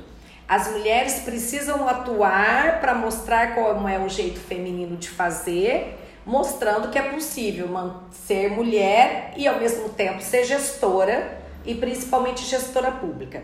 [0.47, 6.99] as mulheres precisam atuar para mostrar como é o jeito feminino de fazer, mostrando que
[6.99, 7.69] é possível
[8.11, 13.43] ser mulher e ao mesmo tempo ser gestora e principalmente gestora pública.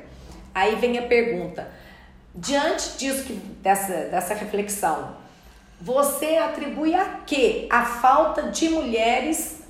[0.54, 1.70] Aí vem a pergunta:
[2.34, 5.16] diante disso que, dessa, dessa reflexão,
[5.80, 9.62] você atribui a quê a falta de mulheres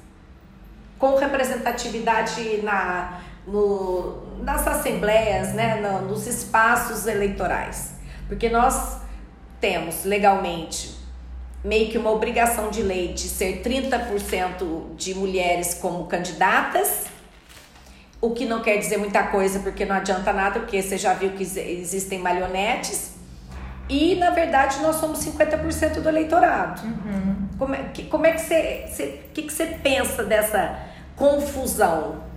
[0.98, 7.92] com representatividade na, no, nas assembleias, né, no, nos espaços eleitorais.
[8.26, 8.98] Porque nós
[9.60, 10.98] temos legalmente
[11.62, 17.04] meio que uma obrigação de lei de ser 30% de mulheres como candidatas,
[18.20, 21.30] o que não quer dizer muita coisa, porque não adianta nada, porque você já viu
[21.30, 23.14] que existem marionetes.
[23.88, 26.82] E, na verdade, nós somos 50% do eleitorado.
[26.86, 27.48] Uhum.
[27.58, 30.78] Como, é, que, como é que você, você, que, que você pensa dessa
[31.16, 32.29] confusão?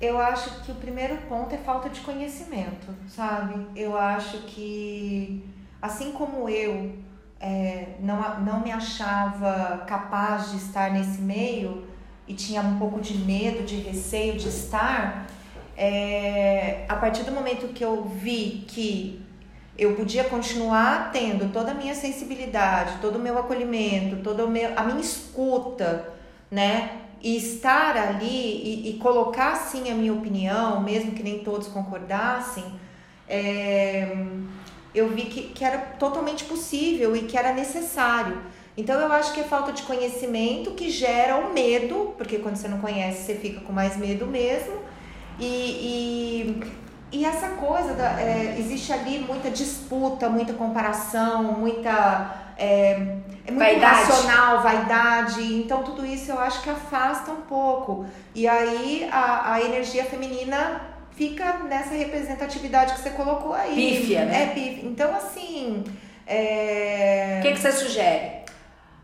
[0.00, 3.66] Eu acho que o primeiro ponto é falta de conhecimento, sabe?
[3.74, 5.42] Eu acho que,
[5.80, 6.92] assim como eu
[7.40, 11.86] é, não, não me achava capaz de estar nesse meio
[12.28, 15.26] e tinha um pouco de medo, de receio de estar,
[15.76, 19.22] é, a partir do momento que eu vi que
[19.78, 25.00] eu podia continuar tendo toda a minha sensibilidade, todo o meu acolhimento, toda a minha
[25.00, 26.08] escuta,
[26.50, 27.02] né?
[27.22, 32.64] E estar ali e, e, colocar sim a minha opinião, mesmo que nem todos concordassem,
[33.28, 34.16] é,
[34.94, 38.40] eu vi que, que era totalmente possível e que era necessário.
[38.76, 42.68] Então eu acho que é falta de conhecimento que gera o medo, porque quando você
[42.68, 44.74] não conhece, você fica com mais medo mesmo.
[45.38, 52.92] E, e, e essa coisa, da, é, existe ali muita disputa, muita comparação, muita é,
[53.46, 54.10] é muito vaidade.
[54.10, 55.42] racional, vaidade.
[55.54, 58.06] Então, tudo isso eu acho que afasta um pouco.
[58.34, 60.80] E aí a, a energia feminina
[61.12, 63.74] fica nessa representatividade que você colocou aí.
[63.74, 64.44] Pífia, né?
[64.44, 64.88] É, pífia.
[64.88, 65.84] Então, assim.
[66.26, 67.38] É...
[67.38, 68.36] O que, que você sugere?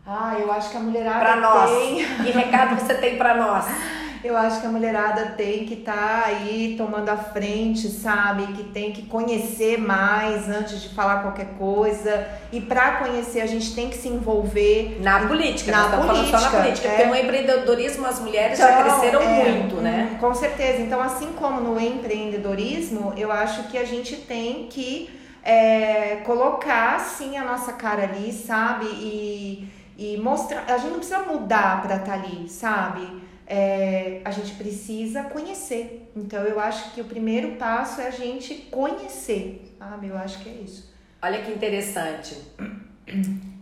[0.05, 1.69] Ah, eu acho que a mulherada pra nós.
[1.69, 1.95] tem...
[2.05, 3.65] Que recado você tem para nós?
[4.23, 8.47] Eu acho que a mulherada tem que estar tá aí tomando a frente, sabe?
[8.53, 12.25] Que tem que conhecer mais antes de falar qualquer coisa.
[12.49, 15.71] E para conhecer, a gente tem que se envolver na política.
[15.71, 16.87] Na política, só na política.
[16.87, 16.91] É.
[16.91, 20.17] Porque no empreendedorismo as mulheres então, já cresceram é, muito, né?
[20.21, 20.81] Com certeza.
[20.81, 25.09] Então, assim como no empreendedorismo, eu acho que a gente tem que
[25.43, 28.85] é, colocar sim a nossa cara ali, sabe?
[28.85, 30.63] E, e mostrar.
[30.69, 33.22] A gente não precisa mudar para estar tá ali, sabe?
[33.47, 36.11] É, a gente precisa conhecer.
[36.15, 40.07] Então eu acho que o primeiro passo é a gente conhecer, sabe?
[40.07, 40.93] Eu acho que é isso.
[41.21, 42.37] Olha que interessante.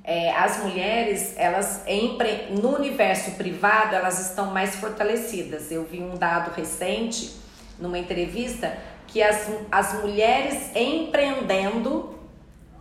[0.03, 2.47] É, as mulheres, elas empre...
[2.49, 5.71] no universo privado, elas estão mais fortalecidas.
[5.71, 7.35] Eu vi um dado recente
[7.79, 12.17] numa entrevista que as, as mulheres empreendendo,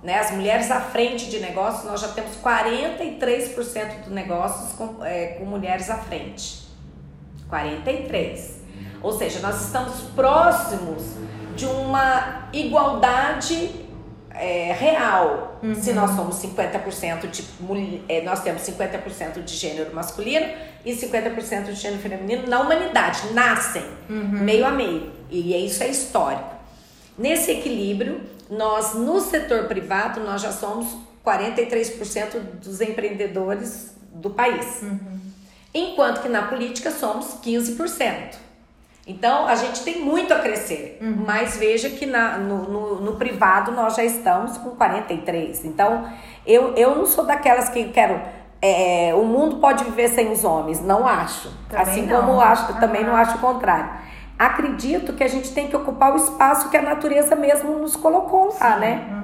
[0.02, 5.34] né, as mulheres à frente de negócios, nós já temos 43% dos negócios com, é,
[5.34, 6.69] com mulheres à frente.
[7.50, 8.60] 43.
[9.02, 11.02] Ou seja, nós estamos próximos
[11.56, 13.70] de uma igualdade
[14.32, 15.58] é, real.
[15.62, 15.74] Uhum.
[15.74, 17.44] Se nós somos 50% de
[18.08, 20.46] é, nós temos 50% de gênero masculino
[20.84, 24.40] e 50% de gênero feminino na humanidade, nascem uhum.
[24.40, 25.12] meio a meio.
[25.30, 26.54] E isso é histórico.
[27.18, 34.82] Nesse equilíbrio, nós no setor privado nós já somos 43% dos empreendedores do país.
[34.82, 35.19] Uhum
[35.72, 38.37] enquanto que na política somos 15%.
[39.06, 40.98] Então, a gente tem muito a crescer.
[41.00, 41.24] Uhum.
[41.26, 45.64] Mas veja que na, no, no, no privado nós já estamos com 43.
[45.64, 46.09] Então,
[46.46, 48.20] eu, eu não sou daquelas que quero.
[48.62, 50.80] é, o mundo pode viver sem os homens.
[50.80, 51.50] Não acho.
[51.68, 52.20] Também assim não.
[52.20, 53.90] como acho, também não acho o contrário.
[54.38, 58.54] Acredito que a gente tem que ocupar o espaço que a natureza mesmo nos colocou
[58.61, 59.06] lá, né?
[59.11, 59.19] Uhum.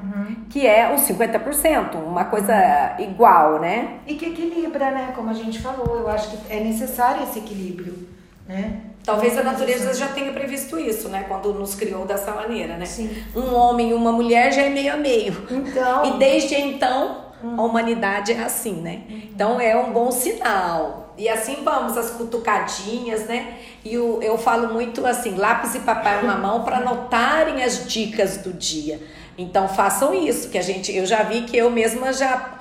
[0.48, 3.98] Que é os 50%, uma coisa igual, né?
[4.07, 5.12] E que equilibra, né?
[5.14, 8.09] Como a gente falou, eu acho que é necessário esse equilíbrio,
[8.46, 8.81] né?
[9.05, 11.24] Talvez a natureza já tenha previsto isso, né?
[11.29, 12.87] Quando nos criou dessa maneira, né?
[12.87, 13.16] Sim.
[13.37, 15.46] Um homem e uma mulher já é meio a meio.
[15.48, 19.02] Então, E desde então, a humanidade é assim, né?
[19.09, 21.14] Então é um bom sinal.
[21.16, 23.59] E assim vamos, as cutucadinhas, né?
[23.85, 28.38] E o, eu falo muito assim, lápis e papel na mão para anotarem as dicas
[28.38, 29.00] do dia.
[29.38, 32.53] Então façam isso, que a gente, eu já vi que eu mesma já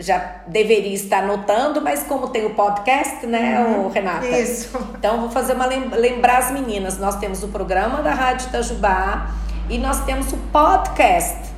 [0.00, 4.26] já deveria estar anotando, mas como tem o podcast, né, o Renata?
[4.26, 4.76] Isso.
[4.98, 6.98] Então, vou fazer uma lem- lembrar as meninas.
[6.98, 9.30] Nós temos o programa da Rádio Itajubá
[9.70, 11.48] e nós temos o podcast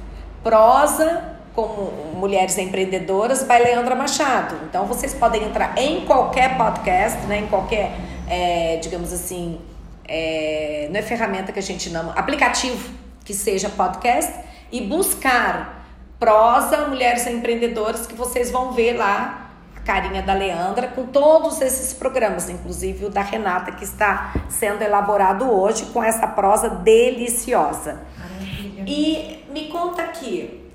[0.42, 4.56] Prosa como Mulheres Empreendedoras by Leandra Machado.
[4.68, 7.92] Então, vocês podem entrar em qualquer podcast, né, em qualquer,
[8.28, 9.58] é, digamos assim,
[10.06, 12.90] é, não é ferramenta que a gente chama, aplicativo
[13.26, 14.32] que seja podcast
[14.70, 15.84] e buscar
[16.18, 21.92] Prosa Mulheres Empreendedoras que vocês vão ver lá a carinha da Leandra com todos esses
[21.92, 28.00] programas, inclusive o da Renata que está sendo elaborado hoje com essa prosa deliciosa.
[28.16, 28.84] Maravilha.
[28.86, 30.70] E me conta aqui,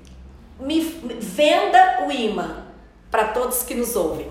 [0.60, 2.64] me me venda o imã
[3.10, 4.30] para todos que nos ouvem.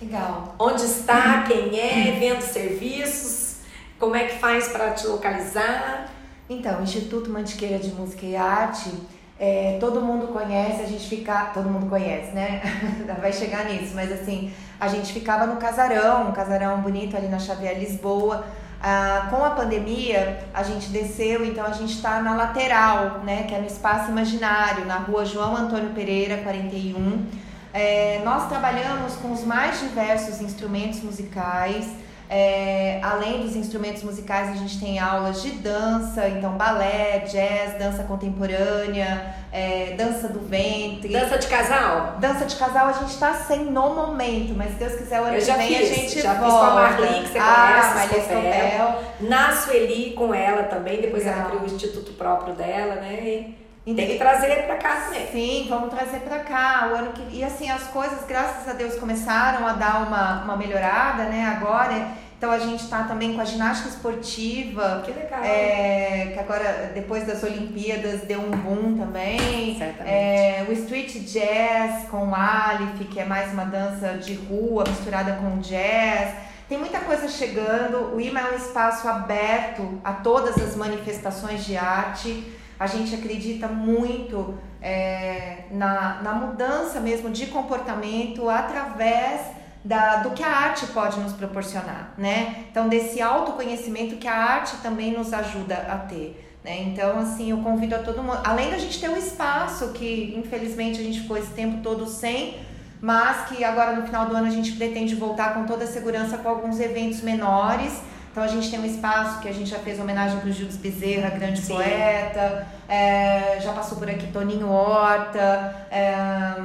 [0.00, 0.54] Legal.
[0.58, 3.56] Onde está, quem é, vendo serviços,
[3.98, 6.10] como é que faz para te localizar?
[6.58, 8.90] Então, Instituto Mantiqueira de Música e Arte,
[9.38, 11.50] é, todo mundo conhece, a gente fica.
[11.54, 12.62] Todo mundo conhece, né?
[13.20, 17.38] Vai chegar nisso, mas assim, a gente ficava no casarão, um casarão bonito ali na
[17.38, 18.44] Xavier Lisboa.
[18.84, 23.44] Ah, com a pandemia, a gente desceu, então a gente está na lateral, né?
[23.44, 27.26] Que é no Espaço Imaginário, na rua João Antônio Pereira, 41.
[27.72, 31.86] É, nós trabalhamos com os mais diversos instrumentos musicais.
[32.34, 38.04] É, além dos instrumentos musicais, a gente tem aulas de dança, então balé, jazz, dança
[38.04, 41.12] contemporânea, é, dança do ventre.
[41.12, 42.16] Dança de casal?
[42.18, 45.36] Dança de casal a gente tá sem no momento, mas se Deus quiser o ano
[45.36, 46.46] que vem fiz, a gente já volta.
[46.46, 48.18] fiz com a Marli, que você ah, conhece, Marli.
[48.18, 49.02] Escopel.
[49.20, 51.50] Na Sueli com ela também, depois ela Legal.
[51.50, 53.52] criou o instituto próprio dela, né?
[53.84, 55.26] Tem que trazer pra cá também.
[55.32, 58.94] Sim, vamos trazer pra cá o ano que e assim as coisas graças a Deus
[58.94, 61.46] começaram a dar uma, uma melhorada, né?
[61.56, 65.42] Agora, então a gente tá também com a ginástica esportiva, Que legal.
[65.44, 69.76] é, que agora depois das Olimpíadas deu um boom também.
[69.78, 70.08] Certamente.
[70.08, 75.32] É, o street jazz com o Alif, que é mais uma dança de rua misturada
[75.34, 76.34] com jazz.
[76.68, 78.14] Tem muita coisa chegando.
[78.14, 82.44] O IMA é um espaço aberto a todas as manifestações de arte.
[82.82, 89.40] A gente acredita muito é, na, na mudança mesmo de comportamento através
[89.84, 92.64] da, do que a arte pode nos proporcionar, né?
[92.70, 96.58] Então, desse autoconhecimento que a arte também nos ajuda a ter.
[96.64, 96.82] Né?
[96.82, 98.40] Então, assim, eu convido a todo mundo.
[98.42, 102.58] Além da gente ter um espaço que, infelizmente, a gente ficou esse tempo todo sem,
[103.00, 106.36] mas que agora no final do ano a gente pretende voltar com toda a segurança
[106.38, 107.92] com alguns eventos menores.
[108.32, 110.76] Então, a gente tem um espaço que a gente já fez homenagem para o Gilles
[110.76, 111.74] Bezerra, grande Sim.
[111.74, 115.86] poeta, é, já passou por aqui Toninho Horta.
[115.90, 116.56] É,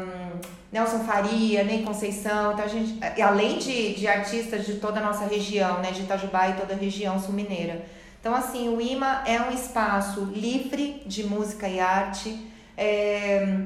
[0.72, 5.04] Nelson Faria, Ney Conceição, então a gente, e além de, de artistas de toda a
[5.04, 7.86] nossa região, né, de Itajubá e toda a região sul-mineira.
[8.20, 13.60] Então, assim, o IMA é um espaço livre de música e arte, é,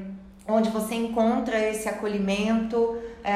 [0.46, 3.32] onde você encontra esse acolhimento, é,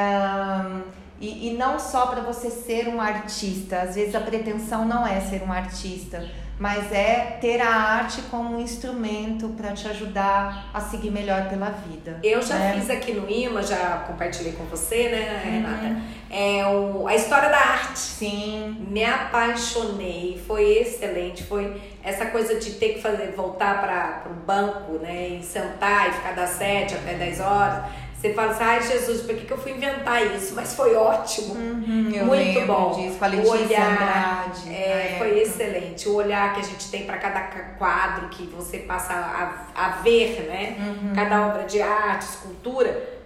[1.21, 5.21] e, e não só para você ser um artista, às vezes a pretensão não é
[5.21, 6.25] ser um artista,
[6.59, 11.69] mas é ter a arte como um instrumento para te ajudar a seguir melhor pela
[11.69, 12.19] vida.
[12.23, 12.75] Eu já né?
[12.75, 15.51] fiz aqui no IMA, já compartilhei com você, né, Uhum.
[15.53, 16.03] Renata?
[16.31, 17.99] É o, a história da arte.
[17.99, 21.45] Sim, Me apaixonei, foi excelente.
[21.45, 25.39] Foi essa coisa de ter que fazer, voltar para o banco, né?
[25.41, 27.85] E sentar e ficar das 7 até 10 horas.
[28.19, 30.55] Você fala assim, ai Jesus, por que, que eu fui inventar isso?
[30.55, 31.55] Mas foi ótimo.
[31.55, 32.93] Uhum, eu Muito bom.
[32.93, 34.75] disso, a O olhar, Andrade.
[34.75, 35.43] É, foi época.
[35.43, 36.09] excelente.
[36.09, 39.89] O olhar que a gente tem para cada ca- quadro que você passa a, a
[40.03, 40.77] ver, né?
[40.79, 41.13] Uhum.
[41.15, 43.17] Cada obra de arte, escultura,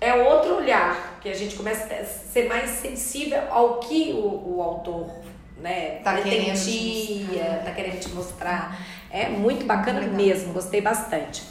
[0.00, 4.62] é outro olhar que a gente começa a ser mais sensível ao que o, o
[4.62, 5.10] autor
[5.60, 7.64] né, Tá querendo te pretendia, mostrar.
[7.64, 8.78] tá querendo te mostrar.
[9.10, 11.42] É muito bacana mesmo, gostei bastante.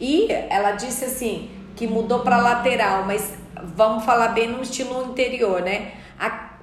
[0.00, 3.34] E ela disse assim que mudou para lateral, mas
[3.76, 5.92] vamos falar bem no estilo interior, né?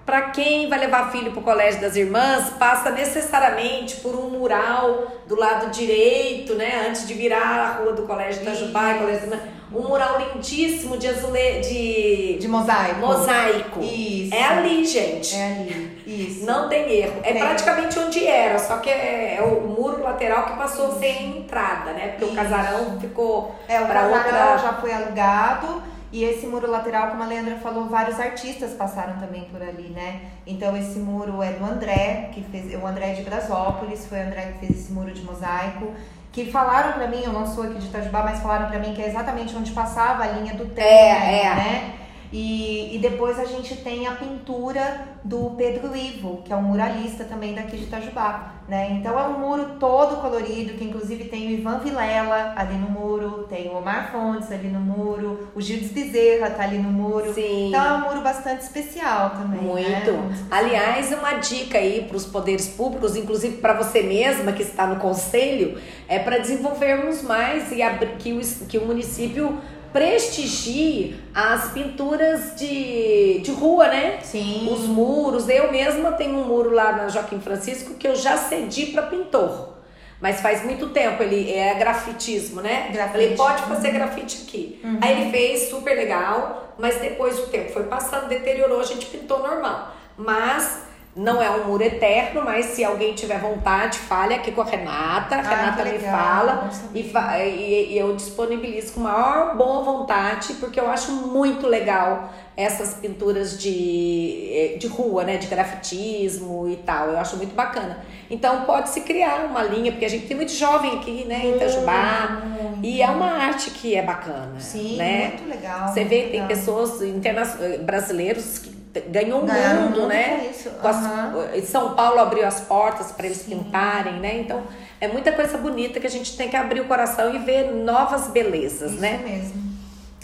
[0.05, 5.07] Para quem vai levar filho para o colégio das irmãs, passa necessariamente por um mural
[5.25, 6.87] do lado direito, né?
[6.89, 9.29] Antes de virar a rua do colégio Itajubá, colégio
[9.73, 11.59] um mural lindíssimo de azule...
[11.61, 12.99] de de mosaico.
[12.99, 13.79] Mosaico.
[13.81, 14.35] Isso.
[14.35, 15.35] É ali, gente.
[15.35, 16.03] É ali.
[16.05, 16.45] Isso.
[16.45, 17.21] Não tem erro.
[17.23, 17.41] É Tem.
[17.41, 22.07] praticamente onde era, só que é, é o muro lateral que passou sem entrada, né?
[22.09, 22.35] Porque o Isso.
[22.35, 27.23] casarão ficou É, o para casarão outra já foi alugado e esse muro lateral, como
[27.23, 30.21] a Leandra falou, vários artistas passaram também por ali, né?
[30.45, 34.53] Então esse muro é do André, que fez, o André de Brasópolis, foi o André
[34.53, 35.91] que fez esse muro de mosaico.
[36.31, 39.01] Que falaram pra mim, eu não sou aqui de Itajubá, mas falaram pra mim que
[39.01, 41.55] é exatamente onde passava a linha do trem, É, é.
[41.55, 41.93] né?
[42.33, 47.23] E, e depois a gente tem a pintura do Pedro Ivo, que é um muralista
[47.25, 48.89] também daqui de Itajubá, né?
[48.93, 53.45] Então é um muro todo colorido, que inclusive tem o Ivan Vilela ali no muro,
[53.47, 57.31] tem o Omar Fontes ali no muro, o Gildes Bezerra tá ali no muro.
[57.35, 57.67] Sim.
[57.67, 59.67] Então é um muro bastante especial também, né?
[59.67, 60.11] Muito.
[60.11, 60.59] Muito especial.
[60.59, 64.95] Aliás, uma dica aí para os poderes públicos, inclusive para você mesma que está no
[64.95, 69.61] conselho, é para desenvolvermos mais e abrir, que, o, que o município
[69.93, 74.19] prestigie as pinturas de, de rua, né?
[74.23, 74.67] Sim.
[74.73, 75.47] Os muros.
[75.47, 79.71] Eu mesma tenho um muro lá na Joaquim Francisco que eu já cedi para pintor.
[80.19, 82.89] Mas faz muito tempo, ele é grafitismo, né?
[82.93, 83.11] Grafite.
[83.11, 84.79] Falei, pode fazer grafite aqui.
[84.83, 84.97] Uhum.
[85.01, 89.39] Aí ele fez, super legal, mas depois o tempo foi passando, deteriorou, a gente pintou
[89.39, 89.93] normal.
[90.17, 90.83] Mas
[91.15, 95.35] não é um muro eterno, mas se alguém tiver vontade, fale aqui com a Renata.
[95.35, 99.55] A Ah, Renata que me legal, fala e, fa- e- e eu disponibilizo com maior
[99.55, 105.37] boa vontade, porque eu acho muito legal essas pinturas de, de rua, né?
[105.37, 107.09] De grafitismo e tal.
[107.09, 107.99] Eu acho muito bacana.
[108.29, 111.41] Então pode se criar uma linha, porque a gente tem muito jovem aqui, né?
[111.45, 112.41] Em Itajubá.
[112.81, 114.59] E é uma arte que é bacana.
[114.59, 115.27] Sim, né?
[115.39, 115.87] muito legal.
[115.87, 116.47] Você muito vê, tem legal.
[116.47, 117.43] pessoas interna...
[117.81, 119.09] brasileiros que o
[119.45, 120.47] Ganharam mundo, né?
[120.51, 123.57] isso, Com as- São Paulo abriu as portas para eles Sim.
[123.59, 124.37] pintarem, né?
[124.39, 124.63] Então
[125.01, 128.27] é muita coisa bonita que a gente tem que abrir o coração e ver novas
[128.27, 129.17] belezas, Isso né?
[129.23, 129.73] mesmo.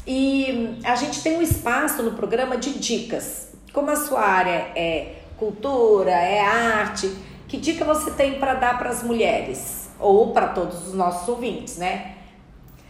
[0.05, 3.49] E a gente tem um espaço no programa de dicas.
[3.73, 7.11] Como a sua área é cultura, é arte,
[7.47, 11.77] que dica você tem para dar para as mulheres ou para todos os nossos ouvintes,
[11.77, 12.13] né?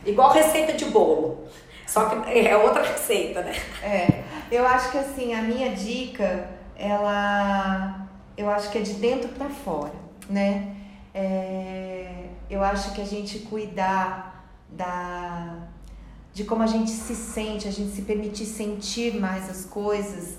[0.05, 1.45] Igual receita de bolo.
[1.89, 3.53] Só que é outra receita, né?
[3.81, 9.29] É, eu acho que assim, a minha dica, ela, eu acho que é de dentro
[9.29, 9.95] pra fora,
[10.29, 10.75] né?
[11.15, 15.67] É, eu acho que a gente cuidar da,
[16.31, 20.37] de como a gente se sente, a gente se permitir sentir mais as coisas,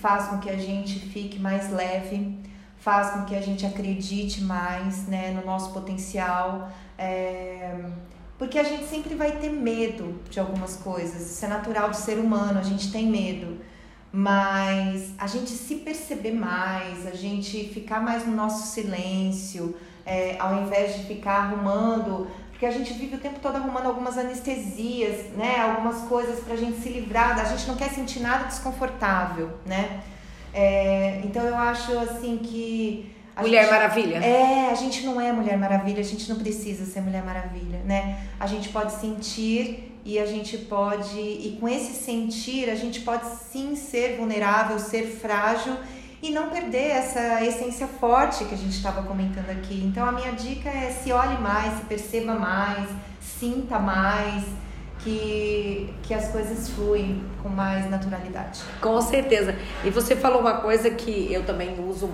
[0.00, 2.38] faz com que a gente fique mais leve,
[2.78, 6.68] faz com que a gente acredite mais, né, no nosso potencial.
[6.96, 7.74] É,
[8.38, 11.30] porque a gente sempre vai ter medo de algumas coisas.
[11.30, 13.58] Isso é natural do ser humano, a gente tem medo.
[14.12, 19.76] Mas a gente se perceber mais, a gente ficar mais no nosso silêncio,
[20.06, 22.28] é, ao invés de ficar arrumando.
[22.50, 25.58] Porque a gente vive o tempo todo arrumando algumas anestesias, né?
[25.60, 27.38] Algumas coisas pra gente se livrar.
[27.40, 30.02] A gente não quer sentir nada desconfortável, né?
[30.52, 33.13] É, então eu acho assim que.
[33.36, 34.16] A Mulher gente- Maravilha.
[34.24, 38.18] é, a gente não é Mulher Maravilha, a gente não precisa ser Mulher Maravilha, né?
[38.38, 43.26] A gente pode sentir e a gente pode, e com esse sentir, a gente pode
[43.50, 45.74] sim ser vulnerável, ser frágil
[46.22, 49.82] e não perder essa essência forte que a gente estava comentando aqui.
[49.84, 52.88] Então a minha dica é se olhe mais, se perceba mais,
[53.20, 54.44] sinta mais,
[55.00, 58.60] que, que as coisas fluem com mais naturalidade.
[58.80, 59.54] Com certeza.
[59.84, 62.10] E você falou uma coisa que eu também uso,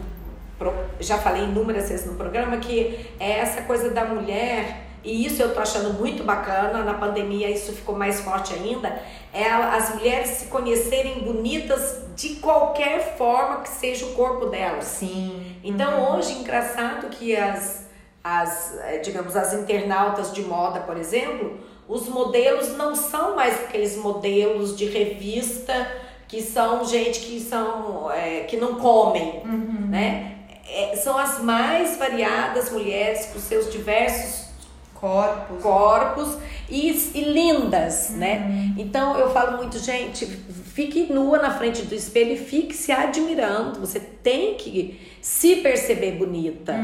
[0.99, 5.55] já falei inúmeras vezes no programa, que é essa coisa da mulher, e isso eu
[5.55, 9.01] tô achando muito bacana, na pandemia isso ficou mais forte ainda,
[9.33, 14.85] é as mulheres se conhecerem bonitas de qualquer forma que seja o corpo delas.
[14.85, 15.57] Sim.
[15.65, 17.87] Então hoje, engraçado que as,
[18.23, 21.59] as, eh, digamos, as internautas de moda, por exemplo,
[21.89, 25.91] os modelos não são mais aqueles modelos de revista
[26.29, 29.43] que são gente que são eh, que não comem,
[29.89, 30.40] né?
[30.73, 34.51] Eh, são as mais variadas mulheres com seus diversos
[34.95, 35.63] Corpos.
[35.63, 38.71] corpos e, e lindas, né?
[38.77, 43.81] Então eu falo muito, gente, fique nua na frente do espelho e fique se admirando.
[43.81, 46.75] Você tem que se perceber bonita.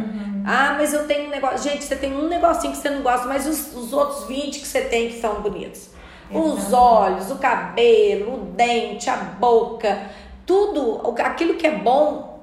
[0.47, 1.71] Ah, mas eu tenho um negócio.
[1.71, 4.67] Gente, você tem um negocinho que você não gosta, mas os, os outros 20 que
[4.67, 5.91] você tem que são bonitos.
[6.31, 10.11] Os olhos, o cabelo, o dente, a boca,
[10.47, 12.36] tudo, aquilo que é bom,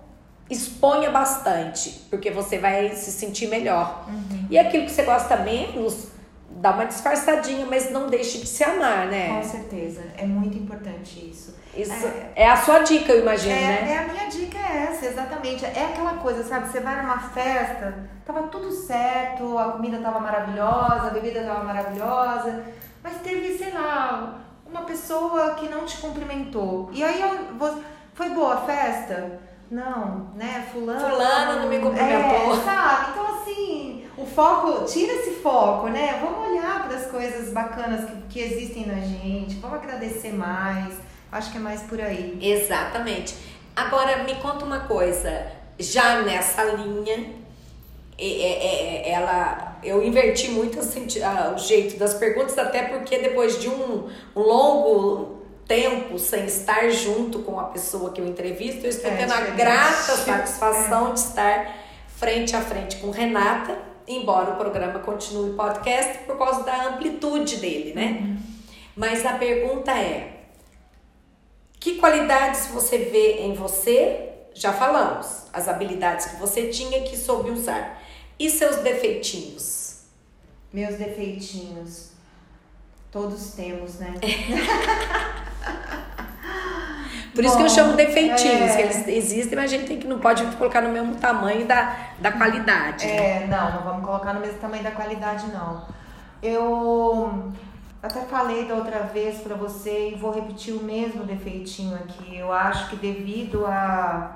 [0.50, 4.08] exponha bastante, porque você vai se sentir melhor.
[4.50, 6.08] E aquilo que você gosta menos,
[6.50, 9.30] dá uma disfarçadinha, mas não deixe de se amar, né?
[9.30, 11.56] Com certeza, é muito importante isso.
[11.76, 13.92] Isso é, é a sua dica, eu imagino, é, né?
[13.92, 15.66] É a minha dica é essa, exatamente.
[15.66, 16.70] É aquela coisa, sabe?
[16.70, 22.64] Você vai numa festa, tava tudo certo, a comida tava maravilhosa, a bebida tava maravilhosa,
[23.02, 26.90] mas teve, sei lá, uma pessoa que não te cumprimentou.
[26.94, 27.24] E aí
[28.14, 29.40] foi boa a festa?
[29.74, 30.68] Não, né?
[30.72, 31.00] Fulano.
[31.00, 32.54] Fulano não me cumprimentou.
[32.54, 33.10] É, sabe?
[33.10, 36.20] Então, assim, o foco, tira esse foco, né?
[36.22, 40.94] Vamos olhar para as coisas bacanas que, que existem na gente, vamos agradecer mais.
[41.32, 42.38] Acho que é mais por aí.
[42.40, 43.36] Exatamente.
[43.76, 45.48] Agora, me conta uma coisa.
[45.80, 47.34] Já nessa linha,
[49.08, 56.20] ela, eu inverti muito o jeito das perguntas, até porque depois de um longo tempo
[56.20, 60.16] sem estar junto com a pessoa que eu entrevisto, eu estou é, tendo a grata
[60.16, 61.14] satisfação é.
[61.14, 61.76] de estar
[62.08, 67.94] frente a frente com Renata, embora o programa continue podcast por causa da amplitude dele,
[67.94, 68.20] né?
[68.22, 68.38] Uhum.
[68.96, 70.46] Mas a pergunta é:
[71.80, 74.30] que qualidades você vê em você?
[74.56, 78.02] Já falamos, as habilidades que você tinha que soube usar.
[78.38, 80.04] E seus defeitinhos?
[80.72, 82.12] Meus defeitinhos.
[83.12, 84.14] Todos temos, né?
[87.34, 88.76] Por isso Bom, que eu chamo defeitinhos, é...
[88.76, 91.96] que eles existem, mas a gente tem que não pode colocar no mesmo tamanho da,
[92.20, 93.08] da qualidade.
[93.08, 95.88] É, não, não vamos colocar no mesmo tamanho da qualidade, não.
[96.44, 97.52] Eu
[98.04, 102.38] até falei da outra vez para você e vou repetir o mesmo defeitinho aqui.
[102.38, 104.36] Eu acho que devido a,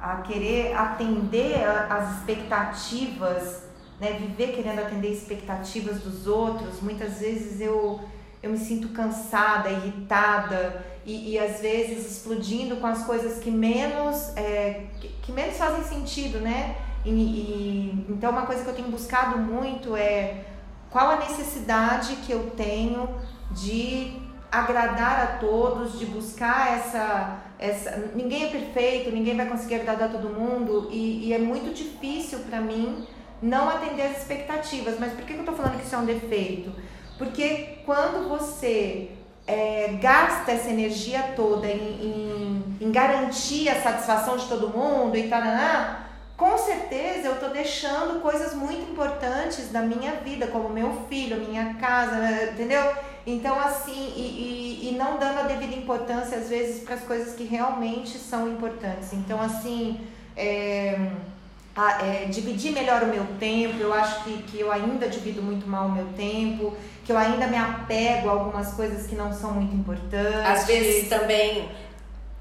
[0.00, 3.64] a querer atender as expectativas,
[3.98, 8.00] né, viver querendo atender expectativas dos outros, muitas vezes eu
[8.42, 14.36] eu me sinto cansada, irritada e, e às vezes explodindo com as coisas que menos,
[14.36, 16.76] é, que, que, menos fazem sentido, né?
[17.04, 20.44] E, e, então, uma coisa que eu tenho buscado muito é
[20.90, 23.08] qual a necessidade que eu tenho
[23.50, 24.20] de
[24.50, 27.38] agradar a todos, de buscar essa.
[27.58, 32.40] essa ninguém é perfeito, ninguém vai conseguir agradar todo mundo e, e é muito difícil
[32.40, 33.06] para mim
[33.40, 34.98] não atender as expectativas.
[35.00, 36.72] Mas por que, que eu tô falando que isso é um defeito?
[37.22, 39.10] Porque quando você
[39.46, 45.28] é, gasta essa energia toda em, em, em, garantir a satisfação de todo mundo e
[45.28, 45.40] tal,
[46.36, 51.74] com certeza eu estou deixando coisas muito importantes da minha vida, como meu filho, minha
[51.74, 52.92] casa, entendeu?
[53.24, 57.36] Então, assim, e, e, e não dando a devida importância, às vezes, para as coisas
[57.36, 59.12] que realmente são importantes.
[59.12, 60.00] Então, assim,
[60.36, 60.98] é,
[61.76, 65.66] a, é, dividir melhor o meu tempo, eu acho que, que eu ainda divido muito
[65.66, 69.52] mal o meu tempo que eu ainda me apego a algumas coisas que não são
[69.52, 70.46] muito importantes.
[70.46, 71.68] Às vezes também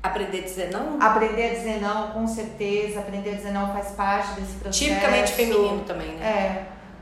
[0.04, 1.02] aprender a dizer não?
[1.02, 3.00] Aprender a dizer não, com certeza.
[3.00, 4.84] Aprender a dizer não faz parte desse processo.
[4.84, 6.26] Tipicamente feminino também, né?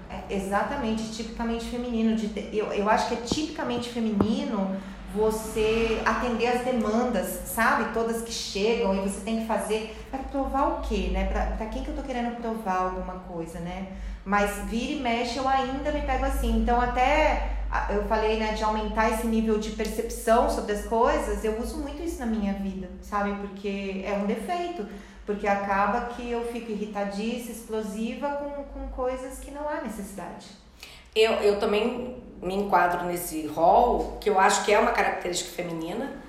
[0.09, 2.15] É, é exatamente, tipicamente feminino.
[2.15, 4.77] De, eu, eu acho que é tipicamente feminino
[5.13, 7.93] você atender as demandas, sabe?
[7.93, 11.25] Todas que chegam e você tem que fazer para provar o quê, né?
[11.25, 13.87] Para quem que eu tô querendo provar alguma coisa, né?
[14.23, 16.61] Mas vira e mexe eu ainda me pego assim.
[16.61, 17.55] Então até
[17.89, 22.01] eu falei, né, de aumentar esse nível de percepção sobre as coisas, eu uso muito
[22.01, 23.33] isso na minha vida, sabe?
[23.35, 24.85] Porque é um defeito.
[25.25, 30.47] Porque acaba que eu fico irritadiça, explosiva com, com coisas que não há necessidade.
[31.15, 36.19] Eu, eu também me enquadro nesse rol, que eu acho que é uma característica feminina,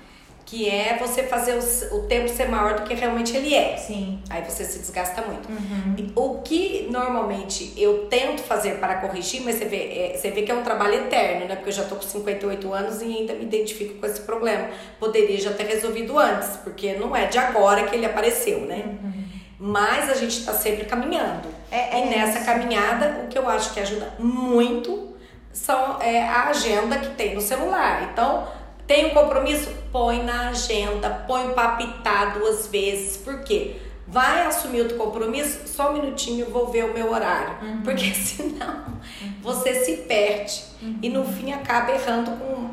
[0.45, 3.77] que é você fazer o, o tempo ser maior do que realmente ele é.
[3.77, 4.19] Sim.
[4.29, 5.47] Aí você se desgasta muito.
[5.47, 6.11] Uhum.
[6.13, 10.51] O que normalmente eu tento fazer para corrigir, mas você vê, é, você vê que
[10.51, 11.55] é um trabalho eterno, né?
[11.55, 14.67] Porque eu já tô com 58 anos e ainda me identifico com esse problema.
[14.99, 18.83] Poderia já ter resolvido antes, porque não é de agora que ele apareceu, né?
[19.01, 19.23] Uhum.
[19.63, 21.47] Mas a gente está sempre caminhando.
[21.69, 22.45] É, e é nessa isso.
[22.47, 25.13] caminhada, o que eu acho que ajuda muito
[25.53, 28.09] são é, a agenda que tem no celular.
[28.11, 28.47] Então,
[28.87, 29.69] tem um compromisso?
[29.91, 33.17] Põe na agenda, põe para apitar duas vezes.
[33.17, 33.75] Por quê?
[34.07, 35.67] Vai assumir outro compromisso?
[35.67, 37.55] Só um minutinho, vou ver o meu horário.
[37.61, 37.81] Uhum.
[37.83, 39.33] Porque senão uhum.
[39.43, 40.97] você se perde uhum.
[41.03, 42.71] e no fim acaba errando com,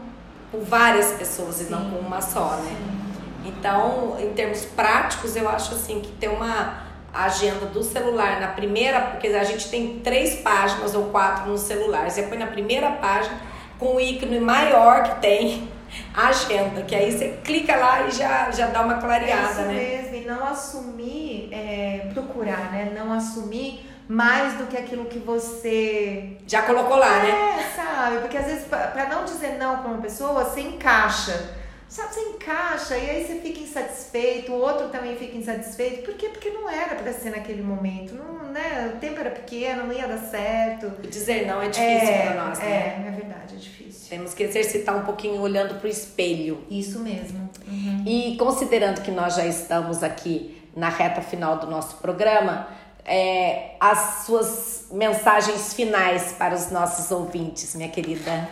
[0.51, 1.67] com várias pessoas Sim.
[1.67, 2.75] e não com uma só, né?
[2.77, 3.08] Sim.
[3.45, 9.01] Então, em termos práticos, eu acho assim que ter uma agenda do celular na primeira,
[9.01, 12.11] porque a gente tem três páginas ou quatro no celular.
[12.11, 13.37] Você põe na primeira página
[13.79, 15.69] com o ícone maior que tem
[16.15, 19.75] agenda, que aí você clica lá e já, já dá uma clareada, é isso né?
[19.75, 22.93] mesmo, e não assumir, é, procurar, né?
[22.95, 27.73] Não assumir mais do que aquilo que você já colocou lá, é, né?
[27.75, 28.19] sabe?
[28.19, 31.57] Porque às vezes para não dizer não para uma pessoa, você encaixa.
[31.89, 36.03] Sabe, você encaixa e aí você fica insatisfeito, o outro também fica insatisfeito.
[36.03, 36.29] Por quê?
[36.29, 38.93] Porque não era para ser naquele momento, não, né?
[38.95, 40.91] O tempo era pequeno, não ia dar certo.
[41.09, 42.67] Dizer não é difícil é, para nós, né?
[42.67, 44.09] É, é verdade, é difícil.
[44.11, 46.65] Temos que exercitar um pouquinho olhando pro espelho.
[46.71, 47.49] Isso mesmo.
[47.67, 48.05] Uhum.
[48.07, 52.69] E considerando que nós já estamos aqui na reta final do nosso programa,
[53.05, 58.49] é, as suas mensagens finais para os nossos ouvintes, minha querida.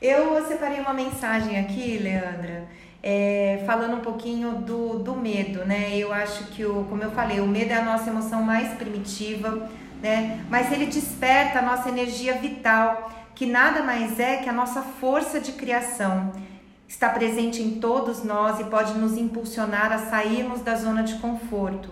[0.00, 2.68] Eu separei uma mensagem aqui, Leandra,
[3.02, 5.96] é, falando um pouquinho do, do medo, né?
[5.96, 9.68] Eu acho que, o, como eu falei, o medo é a nossa emoção mais primitiva,
[10.02, 10.44] né?
[10.50, 15.40] Mas ele desperta a nossa energia vital, que nada mais é que a nossa força
[15.40, 16.32] de criação.
[16.86, 21.90] Está presente em todos nós e pode nos impulsionar a sairmos da zona de conforto.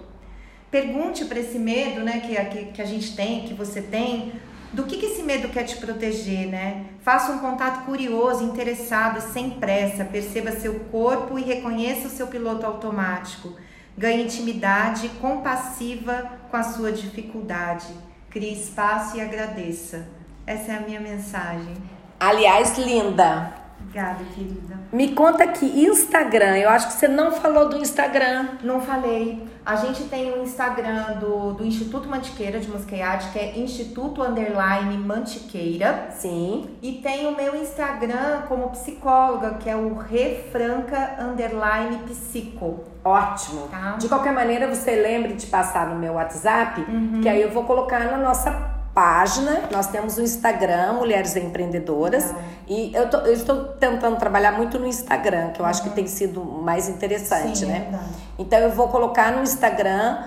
[0.71, 4.33] Pergunte para esse medo, né, que, que, que a gente tem, que você tem,
[4.73, 6.87] do que, que esse medo quer te proteger, né?
[7.03, 10.05] Faça um contato curioso, interessado, sem pressa.
[10.05, 13.55] Perceba seu corpo e reconheça o seu piloto automático.
[13.97, 17.89] Ganhe intimidade compassiva com a sua dificuldade.
[18.31, 20.09] Crie espaço e agradeça.
[20.47, 21.77] Essa é a minha mensagem.
[22.19, 23.62] Aliás, linda,
[23.93, 24.79] Obrigada, querida.
[24.91, 26.57] Me conta aqui, Instagram.
[26.57, 28.49] Eu acho que você não falou do Instagram.
[28.63, 29.47] Não falei.
[29.67, 34.97] A gente tem o Instagram do, do Instituto Mantiqueira de Mosqueade, que é Instituto Underline
[34.97, 36.09] Mantiqueira.
[36.11, 36.71] Sim.
[36.81, 42.85] E tem o meu Instagram como psicóloga, que é o Refranca Underline Psico.
[43.05, 43.69] Ótimo.
[43.69, 43.97] Tá.
[43.99, 47.21] De qualquer maneira, você lembre de passar no meu WhatsApp, Uhum.
[47.23, 49.63] que aí eu vou colocar na nossa página.
[49.71, 52.35] Nós temos o Instagram, Mulheres Empreendedoras.
[52.69, 56.07] E eu, tô- eu estou tentando trabalhar muito no Instagram, que eu acho que tem
[56.07, 58.01] sido mais interessante, Sim, é né?
[58.39, 60.23] Então eu vou colocar no Instagram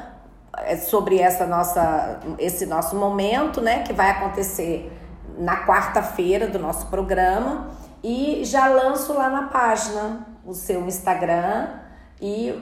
[0.57, 3.84] é, sobre essa nossa, esse nosso momento, né?
[3.84, 4.91] Que vai acontecer
[5.38, 7.68] na quarta-feira do nosso programa.
[8.03, 11.68] E já lanço lá na página o seu Instagram
[12.22, 12.53] e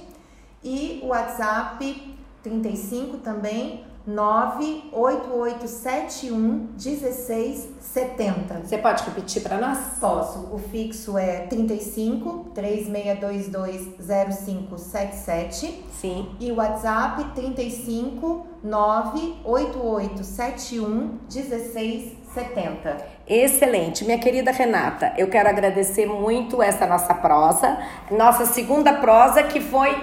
[0.63, 8.61] e o WhatsApp 35 também 98871 1670.
[8.63, 9.77] Você pode repetir para nós?
[9.99, 10.47] Posso.
[10.53, 16.29] O fixo é 35 3622 0577 Sim.
[16.39, 23.11] e o WhatsApp 35 98871 1670.
[23.27, 25.13] Excelente, minha querida Renata.
[25.17, 27.77] Eu quero agradecer muito essa nossa prosa,
[28.09, 29.95] nossa segunda prosa que foi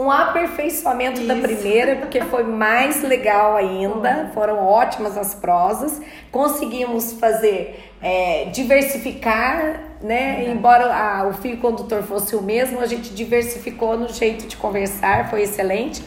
[0.00, 1.42] um aperfeiçoamento da Isso.
[1.42, 4.30] primeira, porque foi mais legal ainda.
[4.34, 6.00] Foram ótimas as prosas.
[6.30, 10.48] Conseguimos fazer é, diversificar, né?
[10.50, 15.28] Embora a- o fio condutor fosse o mesmo, a gente diversificou no jeito de conversar.
[15.28, 16.02] Foi excelente.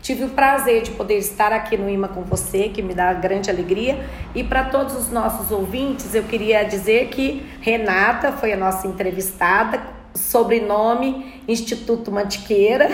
[0.00, 3.48] Tive o prazer de poder estar aqui no IMA com você, que me dá grande
[3.50, 3.98] alegria.
[4.34, 9.80] E para todos os nossos ouvintes, eu queria dizer que Renata foi a nossa entrevistada,
[10.14, 12.88] sobrenome Instituto Mantiqueira,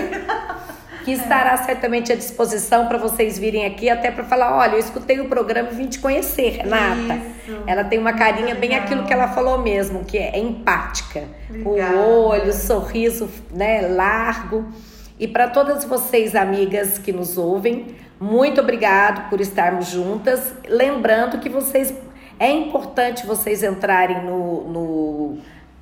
[1.04, 5.20] que estará certamente à disposição para vocês virem aqui, até para falar: olha, eu escutei
[5.20, 7.14] o programa e vim te conhecer, Renata.
[7.46, 7.62] Isso.
[7.66, 11.24] Ela tem uma carinha bem aquilo que ela falou mesmo, que é empática.
[11.48, 11.96] Obrigada.
[11.96, 14.66] O olho, o sorriso né, largo.
[15.18, 20.54] E para todas vocês, amigas que nos ouvem, muito obrigado por estarmos juntas.
[20.66, 21.92] Lembrando que vocês
[22.40, 25.38] é importante vocês entrarem no, no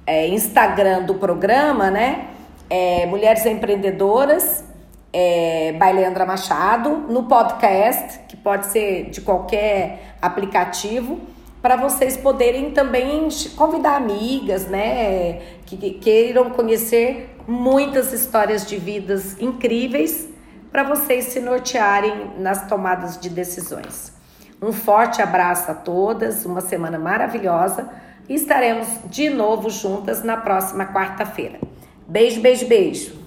[0.09, 2.29] é, Instagram do programa, né?
[2.71, 4.65] É, Mulheres Empreendedoras,
[5.13, 11.21] é, by Leandra Machado, no podcast, que pode ser de qualquer aplicativo,
[11.61, 15.41] para vocês poderem também convidar amigas, né?
[15.67, 20.27] Que, que queiram conhecer muitas histórias de vidas incríveis
[20.73, 24.17] para vocês se nortearem nas tomadas de decisões.
[24.61, 31.59] Um forte abraço a todas, uma semana maravilhosa estaremos de novo juntas na próxima quarta-feira.
[32.07, 33.18] Beijo, beijo, beijo.